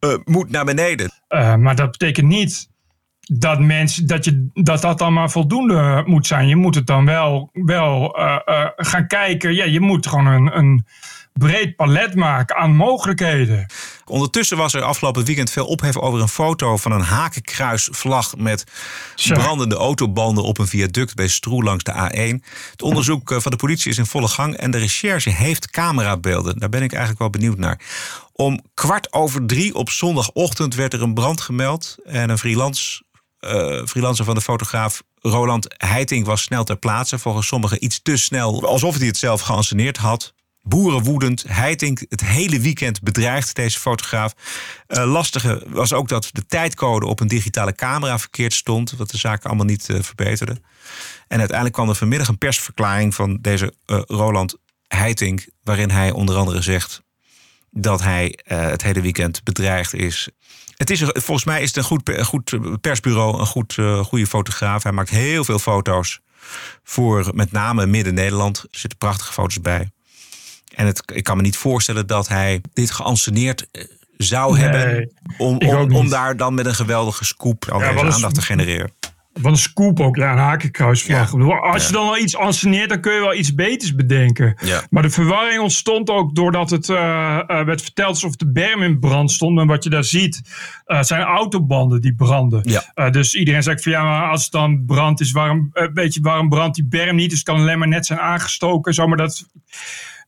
[0.00, 1.10] uh, moet naar beneden.
[1.28, 2.68] Uh, maar dat betekent niet
[3.20, 6.48] dat, mensen, dat, je, dat dat allemaal voldoende moet zijn.
[6.48, 9.54] Je moet het dan wel, wel uh, gaan kijken.
[9.54, 10.56] Ja, je moet gewoon een...
[10.56, 10.86] een
[11.36, 13.66] breed palet maken aan mogelijkheden.
[14.04, 18.64] Ondertussen was er afgelopen weekend veel ophef over een foto van een hakenkruisvlag met
[19.28, 22.44] brandende autobanden op een viaduct bij Stroe langs de A1.
[22.70, 26.58] Het onderzoek eh, van de politie is in volle gang en de recherche heeft camerabeelden.
[26.58, 27.80] Daar ben ik eigenlijk wel benieuwd naar.
[28.32, 33.02] Om kwart over drie op zondagochtend werd er een brand gemeld en een freelance,
[33.40, 37.18] uh, freelancer van de fotograaf Roland Heiting was snel ter plaatse.
[37.18, 40.34] Volgens sommigen iets te snel, alsof hij het zelf geanceneerd had.
[40.68, 41.44] Boeren woedend.
[41.48, 44.34] Heiting het hele weekend bedreigd, deze fotograaf.
[44.88, 48.92] Uh, lastige was ook dat de tijdcode op een digitale camera verkeerd stond.
[48.96, 50.60] Wat de zaak allemaal niet uh, verbeterde.
[51.28, 54.56] En uiteindelijk kwam er vanmiddag een persverklaring van deze uh, Roland
[54.88, 55.48] Heiting.
[55.62, 57.02] Waarin hij onder andere zegt
[57.70, 60.28] dat hij het hele weekend bedreigd is.
[60.76, 64.82] Het is, volgens mij is het een goed, goed persbureau, een goed, goede fotograaf.
[64.82, 66.20] Hij maakt heel veel foto's
[66.84, 68.58] voor met name Midden-Nederland.
[68.58, 69.90] Er zitten prachtige foto's bij.
[70.76, 73.84] En het, ik kan me niet voorstellen dat hij dit geanceneerd eh,
[74.16, 75.10] zou hebben.
[75.38, 78.90] Om, om, om, daar dan met een geweldige scoop al ja, deze aandacht te genereren.
[79.32, 81.32] Wat een scoop ook, ja, een hakenkruisvlag.
[81.32, 81.58] Ja.
[81.58, 84.56] Als je dan wel iets anceneert, dan kun je wel iets beters bedenken.
[84.64, 84.82] Ja.
[84.90, 86.96] Maar de verwarring ontstond ook doordat het uh,
[87.46, 89.58] uh, werd verteld alsof de berm in brand stond.
[89.58, 90.40] En wat je daar ziet,
[90.86, 92.62] uh, zijn autobanden die branden.
[93.10, 96.48] Dus iedereen zegt van ja, maar als het dan brand is, waarom, weet je, waarom
[96.48, 97.30] brandt die berm niet?
[97.30, 98.94] Dus het kan alleen maar net zijn aangestoken.
[98.94, 99.46] Zo, maar dat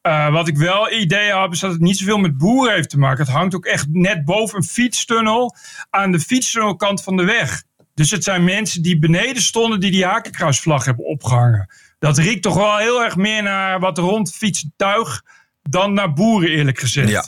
[0.02, 2.98] uh, wat ik wel idee heb, is dat het niet zoveel met boeren heeft te
[2.98, 3.24] maken.
[3.24, 5.56] Het hangt ook echt net boven een fietstunnel
[5.90, 7.62] aan de fietstunnelkant van de weg.
[7.94, 11.68] Dus het zijn mensen die beneden stonden die die hakenkruisvlag hebben opgehangen.
[11.98, 15.22] Dat riekt toch wel heel erg meer naar wat rondfietsend tuig
[15.62, 17.08] dan naar boeren eerlijk gezegd.
[17.08, 17.24] Ja.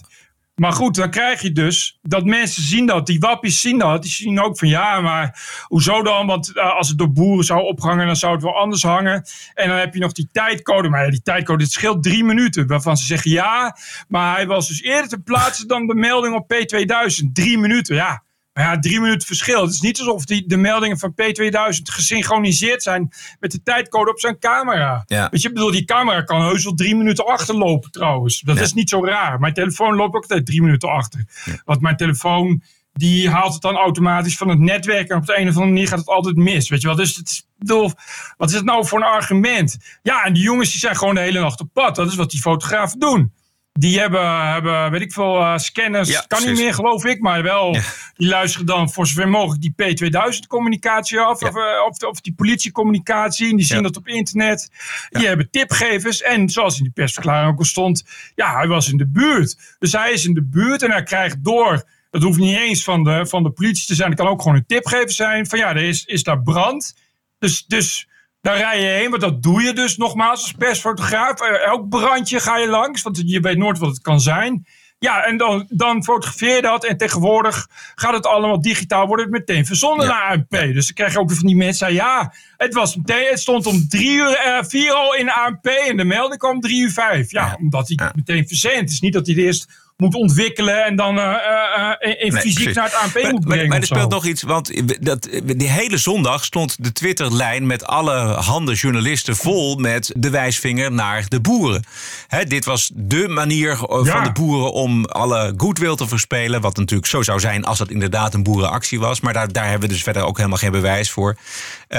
[0.60, 3.06] Maar goed, dan krijg je dus dat mensen zien dat.
[3.06, 4.02] Die wappies zien dat.
[4.02, 6.26] Die zien ook van ja, maar hoezo dan?
[6.26, 9.24] Want uh, als het door boeren zou ophangen, dan zou het wel anders hangen.
[9.54, 10.88] En dan heb je nog die tijdcode.
[10.88, 12.66] Maar ja, die tijdcode, het scheelt drie minuten.
[12.66, 13.76] Waarvan ze zeggen ja,
[14.08, 17.32] maar hij was dus eerder te plaatsen dan de melding op P2000.
[17.32, 18.22] Drie minuten, ja.
[18.52, 19.62] Maar ja, drie minuten verschil.
[19.62, 24.20] Het is niet alsof die, de meldingen van P2000 gesynchroniseerd zijn met de tijdcode op
[24.20, 25.02] zijn camera.
[25.06, 25.28] Ja.
[25.30, 28.40] Weet je, ik bedoel, die camera kan heus wel drie minuten achterlopen trouwens.
[28.40, 28.62] Dat Ja.
[28.62, 29.40] is niet zo raar.
[29.40, 31.24] Mijn telefoon loopt ook altijd drie minuten achter.
[31.64, 35.08] Want mijn telefoon, die haalt het dan automatisch van het netwerk.
[35.08, 36.68] En op de een of andere manier gaat het altijd mis.
[36.68, 37.90] Weet je wel, dus het is, bedoel,
[38.36, 39.76] wat is het nou voor een argument?
[40.02, 41.96] Ja, en die jongens die zijn gewoon de hele nacht op pad.
[41.96, 43.32] Dat is wat die fotografen doen.
[43.72, 46.08] Die hebben, hebben weet ik veel, eh, scanners.
[46.08, 46.46] Ja, kan precies.
[46.46, 47.20] niet meer, geloof ik.
[47.20, 47.72] Maar wel,
[48.16, 51.40] die luisteren dan voor zover mogelijk die P2000-communicatie af.
[51.40, 51.48] Ja.
[51.48, 53.50] Of, eh, of, of die politiecommunicatie.
[53.50, 54.70] En die zien dat op internet.
[55.08, 56.22] Die hebben tipgevers.
[56.22, 58.04] En zoals in die persverklaring ook al stond.
[58.34, 59.76] Ja, hij was in de buurt.
[59.78, 61.88] Dus hij is in de buurt en hij krijgt door.
[62.10, 64.10] Dat hoeft niet eens van de, van de politie te zijn.
[64.10, 65.46] Het kan ook gewoon een tipgever zijn.
[65.46, 66.94] Van ja, er is, is daar brand.
[67.38, 68.08] Dus, dus
[68.40, 69.10] daar rij je heen.
[69.10, 71.40] Want dat doe je dus nogmaals als persfotograaf.
[71.40, 73.02] Eh, Elk brandje ga je langs.
[73.02, 74.66] Want je weet nooit wat het kan zijn.
[74.98, 76.84] Ja, en dan, dan fotografeer je dat.
[76.84, 79.06] En tegenwoordig gaat het allemaal digitaal.
[79.06, 80.12] Wordt het meteen verzonden Ja.
[80.12, 80.50] naar ANP.
[80.74, 81.86] Dus dan krijg je ook weer van die mensen.
[81.86, 85.66] zeggen, Ja, het, was meteen, het stond om drie uur, eh, vier al in ANP.
[85.66, 87.30] En de melding kwam om drie uur vijf.
[87.30, 87.56] Ja, Ja.
[87.60, 88.12] omdat hij Ja.
[88.14, 88.78] meteen verzendt.
[88.80, 90.84] Het is niet dat hij eerst moet ontwikkelen.
[90.84, 92.74] En dan eh, eh, eh, in Nee, fysiek precies.
[92.74, 93.68] naar het ANP Maar, moet brengen.
[93.68, 94.70] maar er speelt nog iets, want
[95.04, 100.92] dat, die hele zondag stond de Twitterlijn met alle handen journalisten vol met de wijsvinger
[100.92, 101.84] naar de boeren.
[102.26, 104.20] Hè, dit was de manier van Ja.
[104.22, 106.60] de boeren om alle goodwill te verspelen.
[106.60, 109.20] Wat natuurlijk zo zou zijn als dat inderdaad een boerenactie was.
[109.20, 111.36] Maar daar, daar hebben we dus verder ook helemaal geen bewijs voor.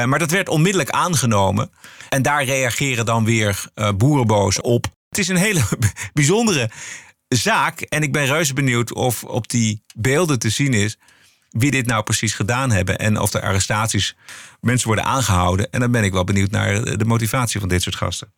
[0.05, 1.69] Maar dat werd onmiddellijk aangenomen.
[2.09, 3.63] En daar reageren dan weer
[3.97, 4.85] boerenboos op.
[5.09, 5.61] Het is een hele
[6.13, 6.69] bijzondere
[7.35, 7.81] zaak.
[7.81, 10.97] En ik ben reuze benieuwd of op die beelden te zien is
[11.49, 12.97] wie dit nou precies gedaan hebben.
[12.99, 14.15] En of de arrestaties
[14.61, 15.71] mensen worden aangehouden.
[15.71, 18.33] En dan ben ik wel benieuwd naar de motivatie van dit soort gasten.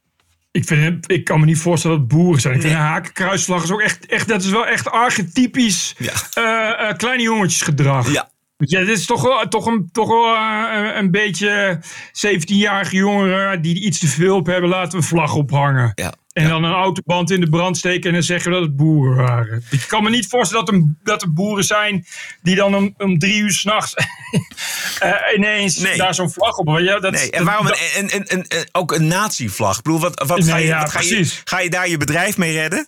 [0.51, 2.55] Ik, vind, ik kan me niet voorstellen dat boeren zijn.
[2.55, 6.13] Ik vind een hakenkruisvlag is ook echt, echt, dat is wel echt archetypisch Ja.
[6.33, 8.11] eh, eh, kleine jongetjesgedrag.
[8.11, 8.31] Ja.
[8.57, 11.79] Ja, dit is toch wel, toch een, toch wel eh, een beetje
[12.27, 15.91] 17-jarige jongeren die iets te veel op hebben, laten we een vlag ophangen.
[15.95, 16.13] Ja.
[16.33, 19.15] En dan een autoband in de brand steken en dan zeggen we dat het boeren
[19.25, 19.63] waren.
[19.69, 22.05] Ik kan me niet voorstellen dat, een, dat er boeren zijn
[22.41, 23.93] die dan om, om drie uur s'nachts
[25.03, 25.97] uh, ineens Nee.
[25.97, 26.83] daar zo'n vlag op hebben.
[26.83, 29.77] Ja, dat, Nee, en waarom dat- een, een, een, ook een natievlag?
[29.77, 32.37] Ik bedoel, wat, wat, ga, je, ja, wat ga, je, ga je daar je bedrijf
[32.37, 32.87] mee redden?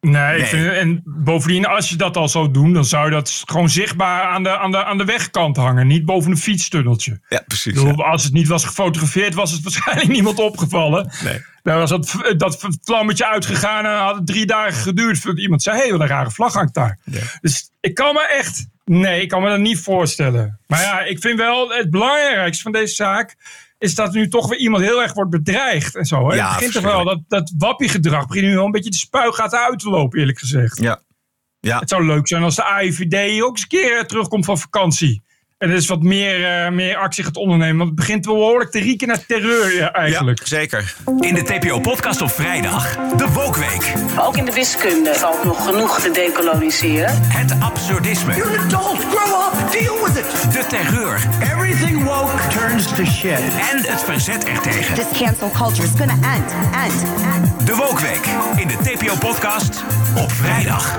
[0.00, 0.46] Nee, ik Nee.
[0.46, 4.22] vind- en bovendien, als je dat al zou doen, dan zou je dat gewoon zichtbaar
[4.22, 5.86] aan de, aan de, aan de wegkant hangen.
[5.86, 7.20] Niet boven een fietstunneltje.
[7.28, 7.78] Ja, precies.
[7.96, 11.10] Als het niet was gefotografeerd, was het waarschijnlijk niemand opgevallen.
[11.24, 11.40] Nee.
[11.68, 15.76] Dan was dat, dat vlammetje uitgegaan en had het drie dagen geduurd voordat iemand zei:
[15.76, 16.98] hé, hey, wat een rare vlag hangt daar.
[17.40, 18.66] Dus ik kan me echt.
[18.84, 20.60] Nee, ik kan me dat niet voorstellen.
[20.66, 23.36] Maar ja, ik vind wel het belangrijkste van deze zaak.
[23.78, 26.28] Is dat nu toch weer iemand heel erg wordt bedreigd en zo.
[26.28, 26.36] Hè?
[26.36, 29.58] Ja, het begint toch wel, dat, dat wappiegedrag begint nu wel een beetje de spuigaten
[29.58, 30.78] uit te lopen, eerlijk gezegd.
[30.82, 31.02] Ja.
[31.60, 31.78] ja.
[31.78, 35.22] Het zou leuk zijn als de AIVD ook eens een keer terugkomt van vakantie.
[35.58, 37.76] En is wat meer, eh, meer actie gaat ondernemen.
[37.76, 40.38] Want het begint wel behoorlijk te rieken naar terreur ja, eigenlijk.
[40.38, 40.94] Ja, zeker.
[41.20, 43.92] In de TPO-podcast op vrijdag, de Wokweek.
[44.18, 47.22] Ook in de wiskunde valt nog genoeg te decoloniseren.
[47.22, 48.34] Het absurdisme.
[48.36, 50.52] You're an adult, grow up, deal with it.
[50.52, 51.28] De terreur.
[51.40, 53.40] Everything woke turns to shit.
[53.72, 54.94] En het verzet ertegen.
[54.94, 56.52] This cancel culture is gonna end,
[56.84, 57.02] end,
[57.34, 57.66] end.
[57.66, 59.84] De Wokweek in de TPO-podcast
[60.16, 60.98] op vrijdag.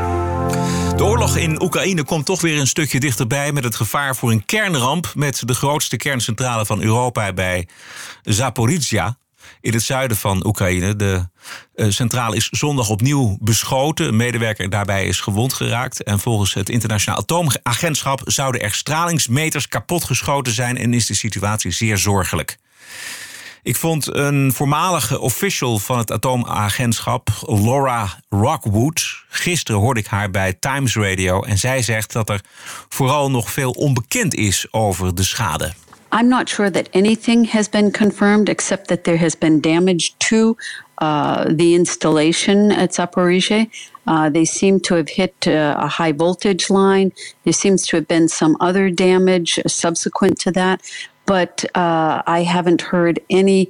[0.99, 4.45] De oorlog in Oekraïne komt toch weer een stukje dichterbij met het gevaar voor een
[4.45, 7.67] kernramp met de grootste kerncentrale van Europa bij
[8.21, 9.17] Zaporizhia.
[9.62, 10.95] In het zuiden van Oekraïne.
[10.95, 11.29] De
[11.75, 14.07] eh, centrale is zondag opnieuw beschoten.
[14.07, 16.03] Een medewerker daarbij is gewond geraakt.
[16.03, 20.77] En volgens het internationaal atoomagentschap zouden er stralingsmeters kapotgeschoten zijn.
[20.77, 22.57] En is de situatie zeer zorgelijk.
[23.63, 29.24] Ik vond een voormalige official van het atoomagentschap, Laura Rockwood.
[29.30, 31.43] Gisteren hoorde ik haar bij Times Radio.
[31.43, 32.41] En zij zegt dat er
[32.89, 35.74] vooral nog veel onbekend is over de schade.
[36.12, 40.56] I'm not sure that anything has been confirmed except that there has been damage to
[41.02, 43.67] uh, the installation at Zaporizhia.
[44.08, 47.12] Uh, they seem to have hit uh, a high voltage line.
[47.43, 50.82] There seems to have been some other damage subsequent to that,
[51.30, 53.69] but uh, I haven't heard any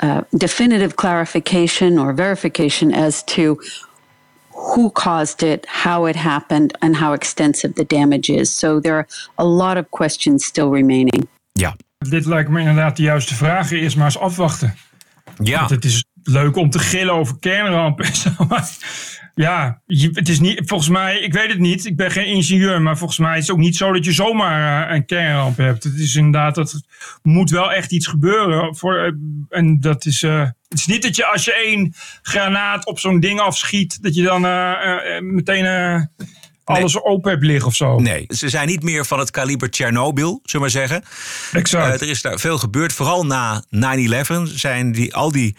[0.00, 3.58] uh, definitive clarification or verification as to
[4.50, 8.54] who caused it, how it happened, and how extensive the damage is.
[8.54, 9.06] So there are
[9.38, 11.28] a lot of questions still remaining.
[11.52, 11.76] Ja.
[11.98, 13.70] Dit lijkt me inderdaad de juiste vraag.
[13.70, 14.74] Eerst maar eens afwachten.
[15.38, 15.58] Ja.
[15.58, 18.04] Want het is leuk om te gillen over kernrampen.
[18.04, 18.70] en zo, maar
[19.38, 21.84] ja, je- het is niet, volgens mij, ik weet het niet.
[21.84, 24.88] Ik ben geen ingenieur, maar volgens mij is het ook niet zo dat je zomaar
[24.88, 25.84] eh, een kernramp hebt.
[25.84, 26.82] Het is inderdaad, dat
[27.22, 28.76] moet wel echt iets gebeuren.
[28.76, 29.12] Voor, eh,
[29.48, 33.20] en dat is, eh, het is niet dat je als je één granaat op zo'n
[33.20, 34.40] ding afschiet, dat je dan
[35.34, 35.64] meteen
[36.76, 37.98] alles open hebt liggen of zo.
[37.98, 41.02] Nee, ze zijn niet meer van het kaliber Tsjernobyl, zullen we maar zeggen.
[41.52, 41.94] Exact.
[41.94, 42.92] Eh, er is daar veel gebeurd.
[42.92, 45.56] Vooral na 9-11 zijn die, al die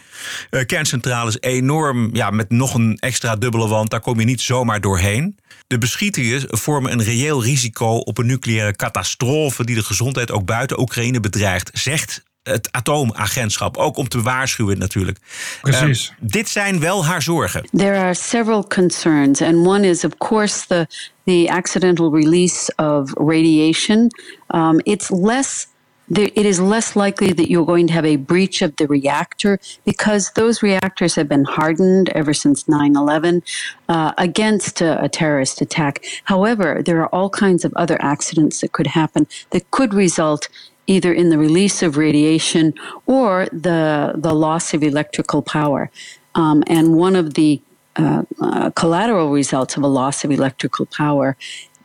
[0.50, 2.10] eh, kerncentrales enorm...
[2.12, 3.90] Ja, met nog een extra dubbele wand.
[3.90, 5.38] Daar kom je niet zomaar doorheen.
[5.66, 9.64] De beschietingen vormen een reëel risico op een nucleaire catastrofe...
[9.64, 13.76] die de gezondheid ook buiten Oekraïne bedreigt, zegt het atoomagentschap.
[13.76, 15.18] Ook om te waarschuwen natuurlijk.
[15.60, 16.08] Precies.
[16.08, 17.68] Eh, dit zijn wel haar zorgen.
[17.72, 20.86] There are several concerns, and one is, of course, the
[21.24, 24.10] the accidental release of radiation.
[24.48, 25.68] Um, it's less.
[26.12, 30.32] It is less likely that you're going to have a breach of the reactor because
[30.32, 33.44] those reactors have been hardened ever since 9 11
[33.88, 36.04] uh, against a, a terrorist attack.
[36.24, 40.48] However, there are all kinds of other accidents that could happen that could result
[40.86, 42.74] either in the release of radiation
[43.06, 45.90] or the the loss of electrical power.
[46.34, 47.60] Um, and one of the
[47.96, 51.36] uh, uh, collateral results of a loss of electrical power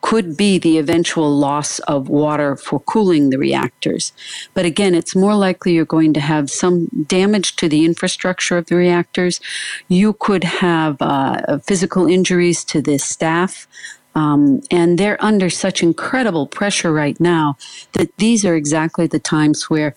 [0.01, 4.13] could be the eventual loss of water for cooling the reactors.
[4.53, 8.67] But again, it's more likely you're going to have some damage to the infrastructure of
[8.67, 9.41] the reactors.
[9.87, 13.67] You could have uh, physical injuries to the staff.
[14.15, 17.55] Um, and they're under such incredible pressure right now
[17.91, 19.93] that these are exactly the times where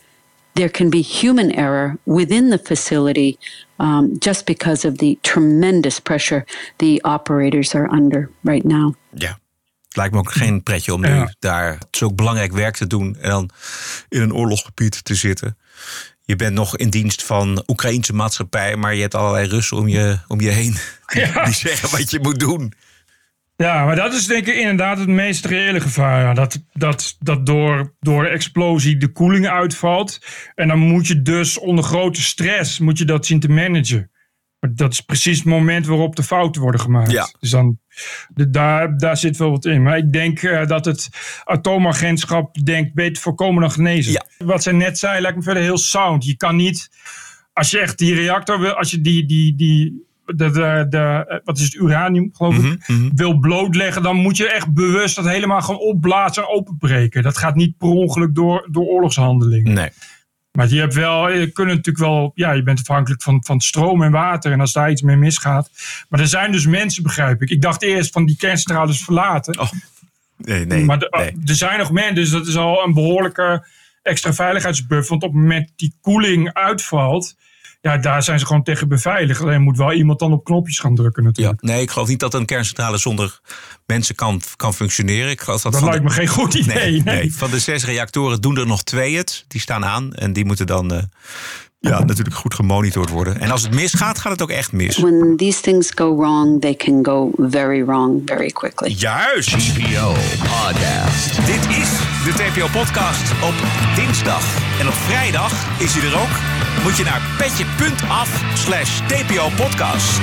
[0.53, 3.39] there can be human error within the facility
[3.79, 6.45] um, just because of the tremendous pressure
[6.79, 8.95] the operators are under right now.
[9.15, 9.39] Ja.
[9.89, 11.35] Het lijkt me ook geen pretje om nu Ja.
[11.39, 13.51] daar zulk belangrijk werk te doen en dan
[14.09, 15.57] in een oorlogsgebied te zitten.
[16.25, 20.19] Je bent nog in dienst van Oekraïnse maatschappij, maar je hebt allerlei Russen om je,
[20.29, 20.77] om je heen
[21.45, 22.73] die zeggen wat je moet doen.
[23.63, 26.23] Ja, maar dat is denk ik inderdaad het meest reële gevaar.
[26.23, 26.35] ja.
[26.35, 30.19] Dat, dat, dat door, door explosie de koeling uitvalt.
[30.55, 34.11] En dan moet je dus onder grote stress moet je dat zien te managen.
[34.61, 37.11] Maar dat is precies het moment waarop de fouten worden gemaakt.
[37.11, 37.29] Ja.
[37.41, 37.79] Dus dan,
[38.29, 39.83] de, daar, daar zit wel wat in.
[39.83, 41.09] Maar ik denk eh, dat het
[41.45, 44.27] atoomagentschap denkt beter voorkomen dan genezen.
[44.39, 46.25] Wat zij net zei lijkt me verder heel sound.
[46.25, 46.89] Je kan niet,
[47.53, 50.07] als je echt die reactor wil, als je die, die, die
[50.37, 52.83] de, de, de, eh, wat is het, uranium geloof ik,
[53.15, 57.23] wil blootleggen, dan moet je echt bewust dat helemaal gaan opblazen en openbreken.
[57.23, 59.75] Dat gaat niet per ongeluk door, door oorlogshandelingen.
[59.75, 59.91] Nee.
[60.53, 64.03] Maar je hebt wel, je kunt natuurlijk wel, ja, je bent afhankelijk van, van stroom
[64.03, 64.53] en water.
[64.53, 65.71] En als daar iets mee misgaat.
[66.09, 67.51] Maar er zijn dus mensen, begrijp ik.
[67.51, 69.69] Ik dacht eerst van die kerncentrales verlaten.
[70.37, 70.85] Nee, nee.
[70.85, 71.11] maar de-
[71.47, 73.67] er zijn nog mensen, dus dat is al een behoorlijke
[74.03, 75.09] extra veiligheidsbuff.
[75.09, 77.37] Want op het moment die koeling uitvalt,
[77.81, 79.41] ja, daar zijn ze gewoon tegen beveiligd.
[79.41, 81.63] Alleen moet wel iemand dan op knopjes gaan drukken natuurlijk.
[81.63, 83.41] Nee, ik geloof niet dat een kerncentrale zonder
[83.87, 85.31] mensen kan, kan functioneren.
[85.31, 86.77] Ik geloof dat Dat lijkt de- me geen goed idee.
[86.77, 87.15] Nee, nee.
[87.15, 87.35] nee.
[87.35, 89.45] Van de zes reactoren doen er nog twee het.
[89.49, 91.03] Die staan aan en die moeten dan eh,
[91.81, 93.41] ja, natuurlijk goed gemonitord worden.
[93.41, 94.97] En als het misgaat, gaat het ook echt mis.
[94.97, 98.91] When these things go wrong, they can go very wrong very quickly.
[98.91, 99.49] Juist.
[99.51, 101.47] TPO Podcast.
[101.47, 101.91] Dit is
[102.25, 103.55] de TPO-podcast op
[103.95, 104.43] dinsdag.
[104.81, 106.58] En op vrijdag is hij er ook.
[106.83, 110.21] Moet je naar petje.af slash TPO-podcast.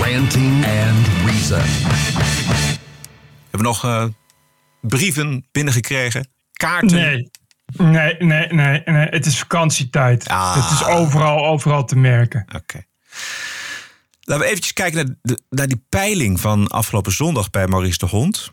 [0.00, 1.58] Ranting and Reason.
[1.58, 4.04] We hebben nog eh,
[4.80, 6.28] brieven binnengekregen.
[6.52, 6.96] Kaarten.
[6.96, 7.30] Nee.
[7.76, 9.06] Nee, nee, nee, nee.
[9.06, 10.28] Het is vakantietijd.
[10.28, 10.54] Ah.
[10.54, 12.44] Het is overal, overal te merken.
[12.54, 12.84] Oké.
[14.20, 18.06] Laten we eventjes kijken naar, de, naar die peiling van afgelopen zondag bij Maurice de
[18.06, 18.52] Hond.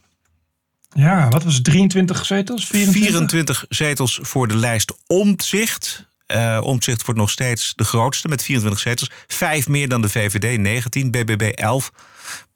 [0.90, 1.64] Ja, wat was het?
[1.64, 2.66] 23 zetels?
[2.66, 3.04] 24?
[3.04, 6.08] 24 zetels voor de lijst Omtzigt.
[6.30, 9.12] Eh Omtzigt wordt nog steeds de grootste met 24 zetels.
[9.28, 11.12] Vijf meer dan de VVD, 19.
[11.12, 11.92] BBB 11.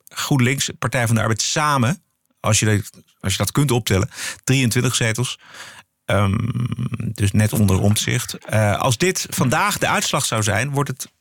[0.08, 2.04] GroenLinks, Partij van de Arbeid samen.
[2.40, 4.10] Als je dat, als je dat kunt optellen.
[4.44, 5.40] 23 zetels.
[6.06, 6.38] Ehm,
[6.98, 8.38] dus net onder Omtzigt.
[8.38, 11.12] Eh, als dit vandaag de uitslag zou zijn, wordt het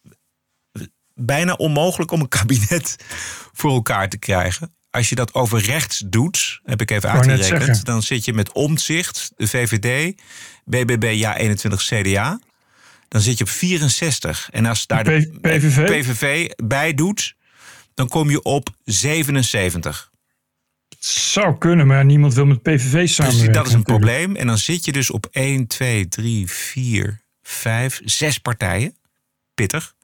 [1.14, 2.96] bijna onmogelijk om een kabinet
[3.52, 4.74] voor elkaar te krijgen.
[4.92, 9.32] Als je dat over rechts doet, heb ik even uitgerekend, dan zit je met Omtzigt,
[9.36, 10.14] de VVD,
[10.64, 12.40] BBB ja 21 CDA.
[13.08, 14.48] Dan zit je op 64.
[14.50, 15.84] En als daar de PVV?
[15.86, 17.34] PVV bij doet,
[17.94, 20.10] dan kom je op 77.
[20.88, 23.52] Het zou kunnen, maar niemand wil met PVV Precies, samenwerken.
[23.52, 24.04] dat is een natuurlijk.
[24.04, 24.36] probleem.
[24.36, 28.96] En dan zit je dus op 1, 2, 3, 4, 5, 6 partijen.
[29.54, 29.94] Pittig.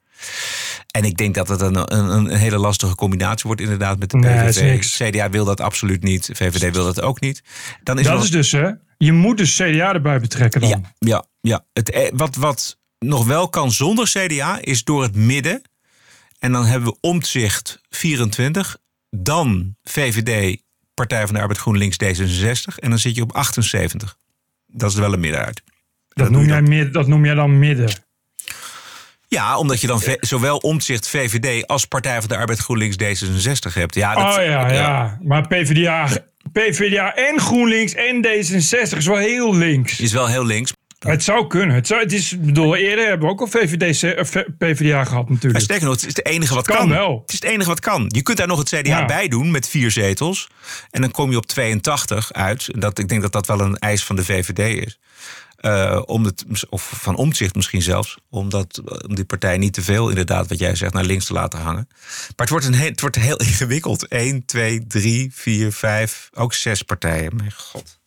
[0.99, 4.17] En ik denk dat het een, een, een hele lastige combinatie wordt inderdaad met de
[4.17, 4.79] PVV.
[4.79, 6.29] CDA wil dat absoluut niet.
[6.33, 7.43] VVD wil dat ook niet.
[7.83, 8.69] Dan is dat is dus, hè.
[8.97, 10.69] Je moet dus CDA erbij betrekken dan.
[10.69, 11.65] Ja, ja, ja.
[11.73, 15.61] Het, eh, wat, wat nog wel kan zonder CDA is door het midden.
[16.39, 18.77] En dan hebben we omzicht 24.
[19.09, 20.61] Dan VVD,
[20.93, 22.79] Partij van de Arbeid, GroenLinks, D66.
[22.79, 24.17] En dan zit je op 78.
[24.67, 25.61] Dat is wel een midden uit.
[26.09, 27.89] Dat, noem jij midden, dat noem jij dan midden.
[29.29, 33.95] Ja, omdat je dan zowel omzicht VVD als Partij van de Arbeid, GroenLinks, D66 hebt.
[33.95, 35.17] Ja, dat, oh ja, ja.
[35.23, 36.07] Maar PvdA,
[36.51, 39.99] PvdA en GroenLinks en D66 is wel heel links.
[39.99, 40.73] Is wel heel links.
[40.99, 41.75] Het zou kunnen.
[41.75, 45.23] Het, zou, het is, ik bedoel, eerder hebben we ook al VVD, eh, PvdA gehad
[45.23, 45.63] Maar natuurlijk.
[45.63, 46.89] sterker nog, het is het enige wat Kan kan.
[46.89, 47.19] wel.
[47.21, 48.05] Het is het enige wat kan.
[48.07, 49.05] Je kunt daar nog het CDA Ja.
[49.05, 50.47] bij doen met vier zetels.
[50.91, 52.69] En dan kom je op 82 uit.
[52.81, 54.99] Dat, ik denk dat dat wel een eis van de VVD is.
[55.59, 58.17] Eh, om het, of van omzicht misschien zelfs.
[58.29, 61.59] Omdat, om die partij niet te veel, inderdaad, wat jij zegt, naar links te laten
[61.59, 61.87] hangen.
[61.89, 64.07] Maar het wordt, een heel, het wordt heel ingewikkeld.
[64.07, 67.35] 1, 2, 3, 4, 5, ook zes partijen.
[67.35, 67.99] Mijn god.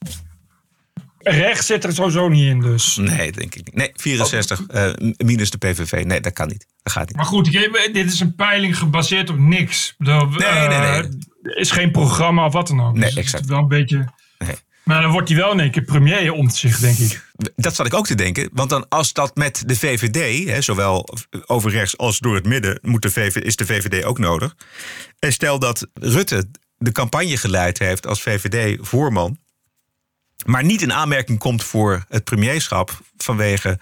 [1.19, 2.97] Rechts zit er sowieso niet in dus.
[2.97, 3.75] Nee, denk ik niet.
[3.75, 6.05] Nee, 64 eh, minus de PVV.
[6.05, 6.67] Nee, dat kan niet.
[6.83, 7.17] Dat gaat niet.
[7.17, 7.53] Maar goed,
[7.93, 9.95] dit is een peiling gebaseerd op niks.
[9.99, 11.09] Nee, eh, nee, nee.
[11.43, 12.93] Er is geen programma of wat dan ook.
[12.93, 13.45] Nee, Dus het exact.
[13.45, 14.09] is wel een beetje...
[14.39, 14.57] Nee.
[14.83, 17.31] Maar dan wordt hij wel in één keer premier om zich, denk ik.
[17.57, 18.49] Dat zat ik ook te denken.
[18.53, 21.09] Want dan als dat met de VVD, hè, zowel
[21.47, 24.57] over rechts als door het midden, moet de VV, is de VVD ook nodig.
[25.19, 29.39] En stel dat Rutte de campagne geleid heeft als VVD-voorman.
[30.47, 33.79] Maar niet in aanmerking komt voor het premierschap vanwege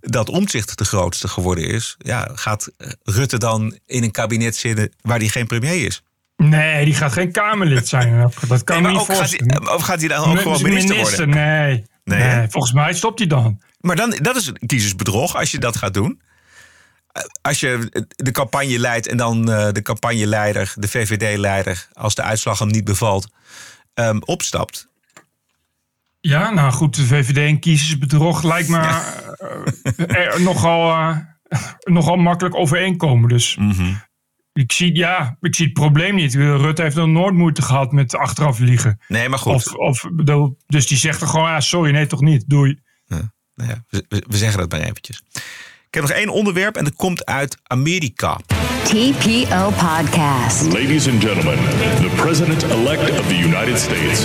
[0.00, 1.94] dat omzicht de grootste geworden is.
[1.98, 2.68] Ja, gaat
[3.02, 6.02] Rutte dan in een kabinet zitten waar hij geen premier is?
[6.36, 8.20] Nee, die gaat geen Kamerlid zijn.
[8.20, 9.74] Dat- kan Nee, ik maar niet ook gaat hij- voorstellen.
[9.74, 11.28] of gaat hij dan ook gewoon minister worden?
[11.28, 11.84] Nee.
[12.14, 13.60] Nee, volgens mij stopt hij dan.
[13.80, 16.20] Maar dan, dat is kiezersbedrog als je dat gaat doen.
[17.12, 22.22] Eh, Als je de campagne leidt en dan eh, de campagneleider, de VVD-leider, als de
[22.22, 23.28] uitslag hem niet bevalt,
[23.94, 24.88] ehm, opstapt.
[26.20, 31.16] Ja, nou goed, de VVD en kiezersbedrog lijkt me eh, er nogal, eh,
[31.96, 33.28] nogal makkelijk overeenkomen.
[33.28, 33.92] Dus Mhm.
[34.56, 36.34] Ik, zie, ja, ik zie het probleem niet.
[36.34, 39.00] Rutte heeft nog nooit moeite gehad met achteraf liegen.
[39.08, 39.52] Nee, maar goed.
[39.54, 42.80] Of, of, bedoel, dus die zegt er gewoon, ah, sorry, nee toch niet, doei.
[43.04, 45.22] Ja, nou ja, we, we- we zeggen dat maar eventjes.
[45.86, 48.38] Ik heb nog één onderwerp en dat komt uit Amerika.
[48.84, 50.62] TPO Podcast.
[50.72, 51.58] Ladies and gentlemen,
[52.00, 54.24] the president-elect of the United States.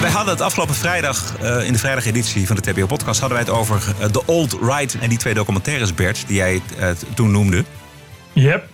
[0.00, 3.20] Wij hadden het afgelopen vrijdag, eh, in de vrijdageditie van de TBO-podcast...
[3.20, 6.24] hadden wij het over eh, de alt-right en die twee documentaires, Bert...
[6.26, 7.64] die jij eh, toen noemde.
[8.32, 8.68] Yep.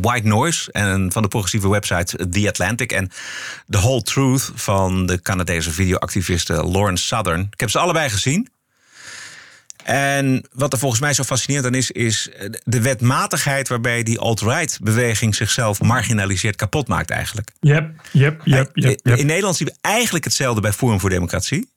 [0.00, 2.92] White Noise en van de progressieve website The Atlantic...
[2.92, 3.10] en
[3.68, 7.48] The Whole Truth van de Canadese videoactiviste Lawrence Southern.
[7.50, 8.48] Ik heb ze allebei gezien.
[9.86, 11.90] En wat er volgens mij zo fascinerend aan is...
[11.90, 12.30] is
[12.64, 15.34] de wetmatigheid waarbij die alt-right-beweging...
[15.34, 17.50] zichzelf marginaliseert, kapot maakt eigenlijk.
[17.60, 19.18] Yep, yep, yep, yep, yep.
[19.18, 21.68] In Nederland zien we eigenlijk hetzelfde bij Forum voor Democratie.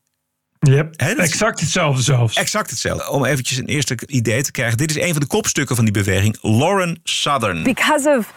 [0.60, 2.36] Yep, exact hetzelfde zelfs.
[2.36, 3.10] Exact hetzelfde.
[3.10, 4.78] Om eventjes een eerste idee te krijgen.
[4.78, 6.38] Dit is een van de kopstukken van die beweging.
[6.42, 7.64] Lauren Southern.
[7.64, 8.34] Because of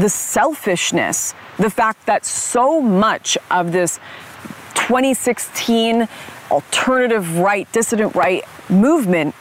[0.00, 3.96] the selfishness, the fact that so much of this
[4.72, 6.08] 2016
[6.48, 9.34] alternative right, dissident right movement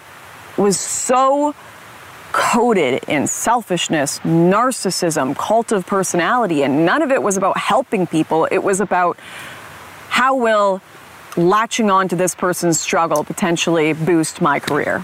[0.57, 1.55] was so
[2.32, 8.47] coded in selfishness, narcissism, cult of personality, and none of it was about helping people.
[8.51, 9.17] It was about
[10.09, 10.82] how will
[11.38, 14.99] latching onto this person's struggle potentially boost my career?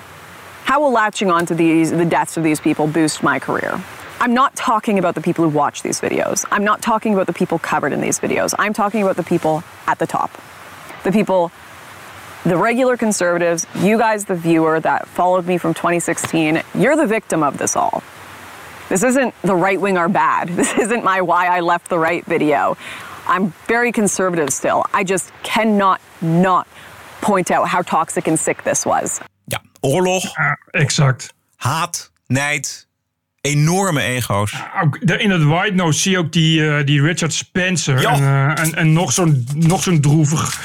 [0.64, 3.82] How will latching onto these the deaths of these people boost my career?
[4.20, 6.44] I'm not talking about the people who watch these videos.
[6.52, 8.54] I'm not talking about the people covered in these videos.
[8.58, 10.32] I'm talking about the people at the top.
[11.04, 11.52] The people
[12.44, 17.44] the regular conservatives, you guys the viewer that followed me from 2016, you're the victim
[17.44, 18.02] of this all.
[18.90, 20.48] This isn't the right wing are bad.
[20.56, 22.78] This isn't my why I left the right video.
[23.28, 24.84] I'm very conservative still.
[24.94, 26.66] I just cannot not
[27.22, 29.20] point out how toxic and sick this was.
[29.46, 30.24] Ja, oorlog,
[30.72, 31.34] Exact.
[31.56, 32.88] haat, nijd,
[33.42, 34.54] enorme ego's.
[34.84, 38.02] Ook in het White Noise zie je ook die, eh, die Richard Spencer.
[38.02, 38.14] Ja.
[38.14, 40.60] En, eh, en, en nog zo'n nog zo'n droevig.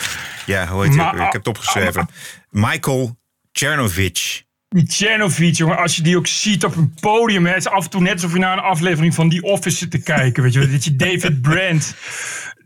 [0.47, 1.15] Ja, hoe heet hij Maar-?
[1.27, 2.09] Ik heb het opgeschreven.
[2.51, 3.19] Michael
[3.53, 4.43] Chernovich.
[4.69, 7.47] Die Chernovic, jongen, als je die ook ziet op een podium.
[7.47, 9.91] Het is af en toe net alsof je naar een aflevering van The Office zit
[9.91, 10.43] te kijken.
[10.43, 11.95] Weet je, dat je David Brent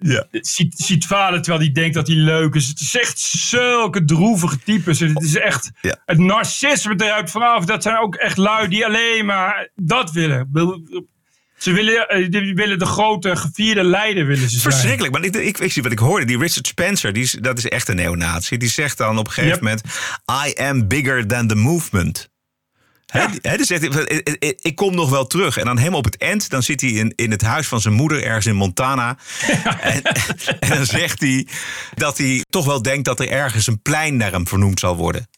[0.01, 0.27] ja.
[0.31, 2.69] ziet, ziet falen terwijl hij denkt dat hij leuk is.
[2.69, 5.01] Het is echt zulke droevige types.
[5.01, 5.97] Het is echt Ja.
[6.05, 7.65] het narcisme eruit vanaf.
[7.65, 10.49] Dat zijn ook echt lui die alleen maar dat willen.
[11.59, 14.73] Ze willen, eh, die willen de grote gevierde leider willen ze zijn.
[14.73, 15.13] Verschrikkelijk.
[15.15, 16.25] Maar ik, ik, ik zie wat ik hoorde.
[16.27, 18.57] Die Richard Spencer, die is, dat is echt een neonazi.
[18.57, 19.61] Die zegt dan op een gegeven Yep.
[19.63, 19.83] moment...
[20.47, 22.29] I am bigger than the movement.
[23.57, 25.57] Dus hij, ik, ik- ik kom nog wel terug.
[25.57, 27.95] En dan helemaal op het eind, dan zit hij in, in het huis van zijn
[27.95, 29.17] moeder ergens in Montana.
[29.81, 30.03] En,
[30.61, 31.47] en dan zegt hij
[31.95, 35.29] dat hij toch wel denkt dat er ergens een plein naar hem vernoemd zal worden.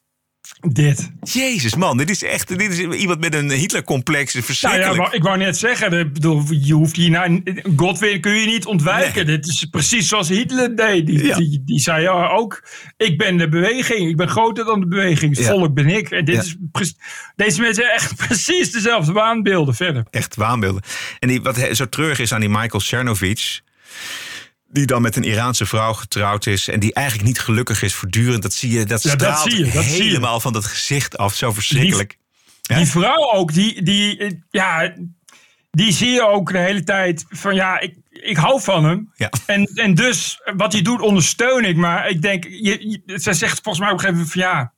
[0.61, 1.11] Dit.
[1.23, 4.33] Jezus man, dit is echt dit is iemand met een Hitler-complex.
[4.35, 4.91] Nou Verschrikkelijk.
[4.91, 7.41] ja, maar ik wou net zeggen, bedoel, je hoeft hier naar
[7.77, 9.27] Godwin kun je niet ontwijken.
[9.27, 11.07] Dit is precies zoals Hitler deed.
[11.07, 11.37] Die, Ja.
[11.37, 15.37] die, die zei ja, ook, ik ben de beweging, ik ben groter dan de beweging,
[15.37, 15.51] het Ja.
[15.51, 16.11] volk ben ik.
[16.11, 16.81] En dit Ja.
[16.81, 16.95] is
[17.37, 20.05] deze mensen hebben echt precies dezelfde waanbeelden verder.
[20.11, 20.83] Echt waanbeelden.
[21.19, 23.61] En die, wat zo treurig is aan die Michael Chernovic...
[24.71, 26.69] die dan met een Iraanse vrouw getrouwd is...
[26.69, 28.43] en die eigenlijk niet gelukkig is voortdurend.
[28.43, 30.03] Dat zie je, dat Ja, dat straalt zie je, dat zie je.
[30.03, 31.35] helemaal van dat gezicht af.
[31.35, 32.17] Zo verschrikkelijk.
[32.63, 34.95] Die vrouw ook, die, die, eh, ja,
[35.71, 39.13] die zie je ook de hele tijd van ja, ik, ik hou van hem.
[39.15, 39.31] Ja.
[39.47, 41.77] En, en dus wat hij doet ondersteun ik.
[41.77, 44.73] Maar ik denk, je, je- zij zegt volgens mij op een gegeven moment van ja,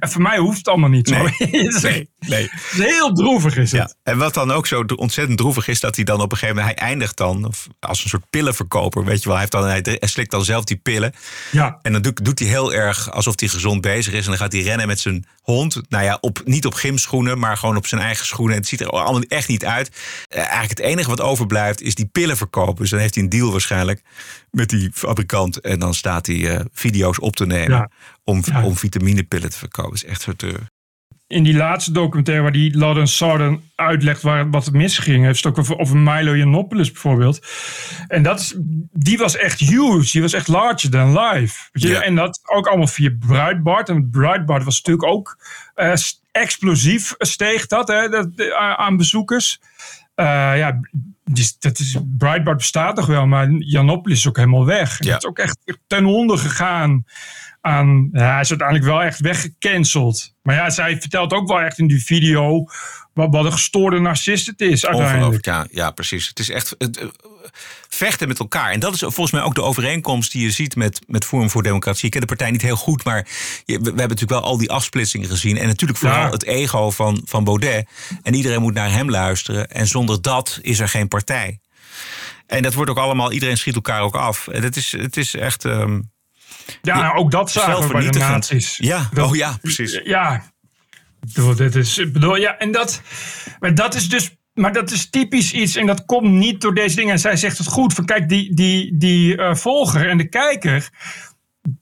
[0.00, 1.14] voor mij hoeft het allemaal niet zo.
[1.22, 1.32] Nee.
[1.38, 2.50] Het is- Nee, nee.
[2.72, 3.80] heel droevig is het.
[3.80, 4.12] Ja.
[4.12, 5.80] En wat dan ook zo ontzettend droevig is...
[5.80, 6.78] dat hij dan op een gegeven moment...
[6.78, 9.04] hij eindigt dan of als een soort pillenverkoper.
[9.04, 11.12] Weet je wel, hij, heeft dan, hij, slikt dan zelf die pillen.
[11.50, 11.78] Ja.
[11.82, 14.22] En dan doet, doet hij heel erg alsof hij gezond bezig is.
[14.24, 15.80] En dan gaat hij rennen met zijn hond.
[15.88, 18.54] Nou ja, op, niet op gymschoenen, maar gewoon op zijn eigen schoenen.
[18.54, 19.90] En het ziet er allemaal echt niet uit.
[20.28, 22.76] Eh, eigenlijk het enige wat overblijft is die pillen verkopen.
[22.76, 24.02] Dus dan heeft hij een deal waarschijnlijk
[24.50, 25.60] met die fabrikant.
[25.60, 27.90] En dan staat hij eh, video's op te nemen Ja.
[28.28, 28.64] Om, Ja.
[28.64, 29.90] om vitaminepillen te verkopen.
[29.90, 30.54] Dat is echt te...
[31.26, 35.24] In die laatste documentaire waar die Lawrence Sarden uitlegt waar, wat er misging.
[35.24, 37.46] Heeft het ook over, over Milo Yiannopoulos bijvoorbeeld.
[38.06, 38.54] En dat is,
[38.92, 40.10] die was echt huge.
[40.12, 41.68] Die was echt larger than life.
[41.72, 42.02] Ja.
[42.02, 43.88] En dat ook allemaal via Breitbart.
[43.88, 45.38] En Breitbart was natuurlijk ook
[45.74, 45.92] eh,
[46.32, 49.60] explosief steeg dat, hè, dat aan bezoekers.
[50.14, 50.80] Eh, ja,
[51.24, 55.04] die, dat is, Breitbart bestaat nog wel, maar Janopoulos is ook helemaal weg.
[55.04, 55.12] Ja.
[55.12, 57.04] Het is ook echt ten onder gegaan
[57.60, 58.08] aan...
[58.12, 60.34] Ja, hij is uiteindelijk wel echt weggecanceld.
[60.42, 62.64] Maar ja, zij vertelt ook wel echt in die video...
[63.14, 64.86] wat, wat een gestoorde narcist het is.
[64.86, 66.28] Ongelooflijk, ja, ja, precies.
[66.28, 67.06] Het is echt het, eh,
[67.88, 68.70] vechten met elkaar.
[68.70, 71.62] En dat is volgens mij ook de overeenkomst die je ziet met, met Forum voor
[71.62, 72.04] Democratie.
[72.04, 73.26] Ik ken de partij niet heel goed, maar
[73.64, 75.58] je, we, we hebben natuurlijk wel al die afsplitsingen gezien.
[75.58, 76.30] En natuurlijk vooral Ja.
[76.30, 77.88] het ego van, van Baudet.
[78.22, 79.68] En iedereen moet naar hem luisteren.
[79.70, 81.60] En zonder dat is er geen partij.
[82.46, 84.48] En dat wordt ook allemaal, iedereen schiet elkaar ook af.
[84.48, 85.64] En het is, het is echt.
[85.64, 86.00] ehm,
[86.82, 88.76] Ja, nou, ook dat zagen we bij de nazi's.
[88.76, 90.00] Ja, Dat- oh ja, precies.
[90.04, 90.42] Ja,
[91.56, 93.02] dit is, bedoel, ja, en dat,
[93.60, 96.96] maar dat is dus, maar dat is typisch iets en dat komt niet door deze
[96.96, 97.12] dingen.
[97.12, 100.88] En zij zegt het goed, van kijk, die, die, die eh, volger en de kijker,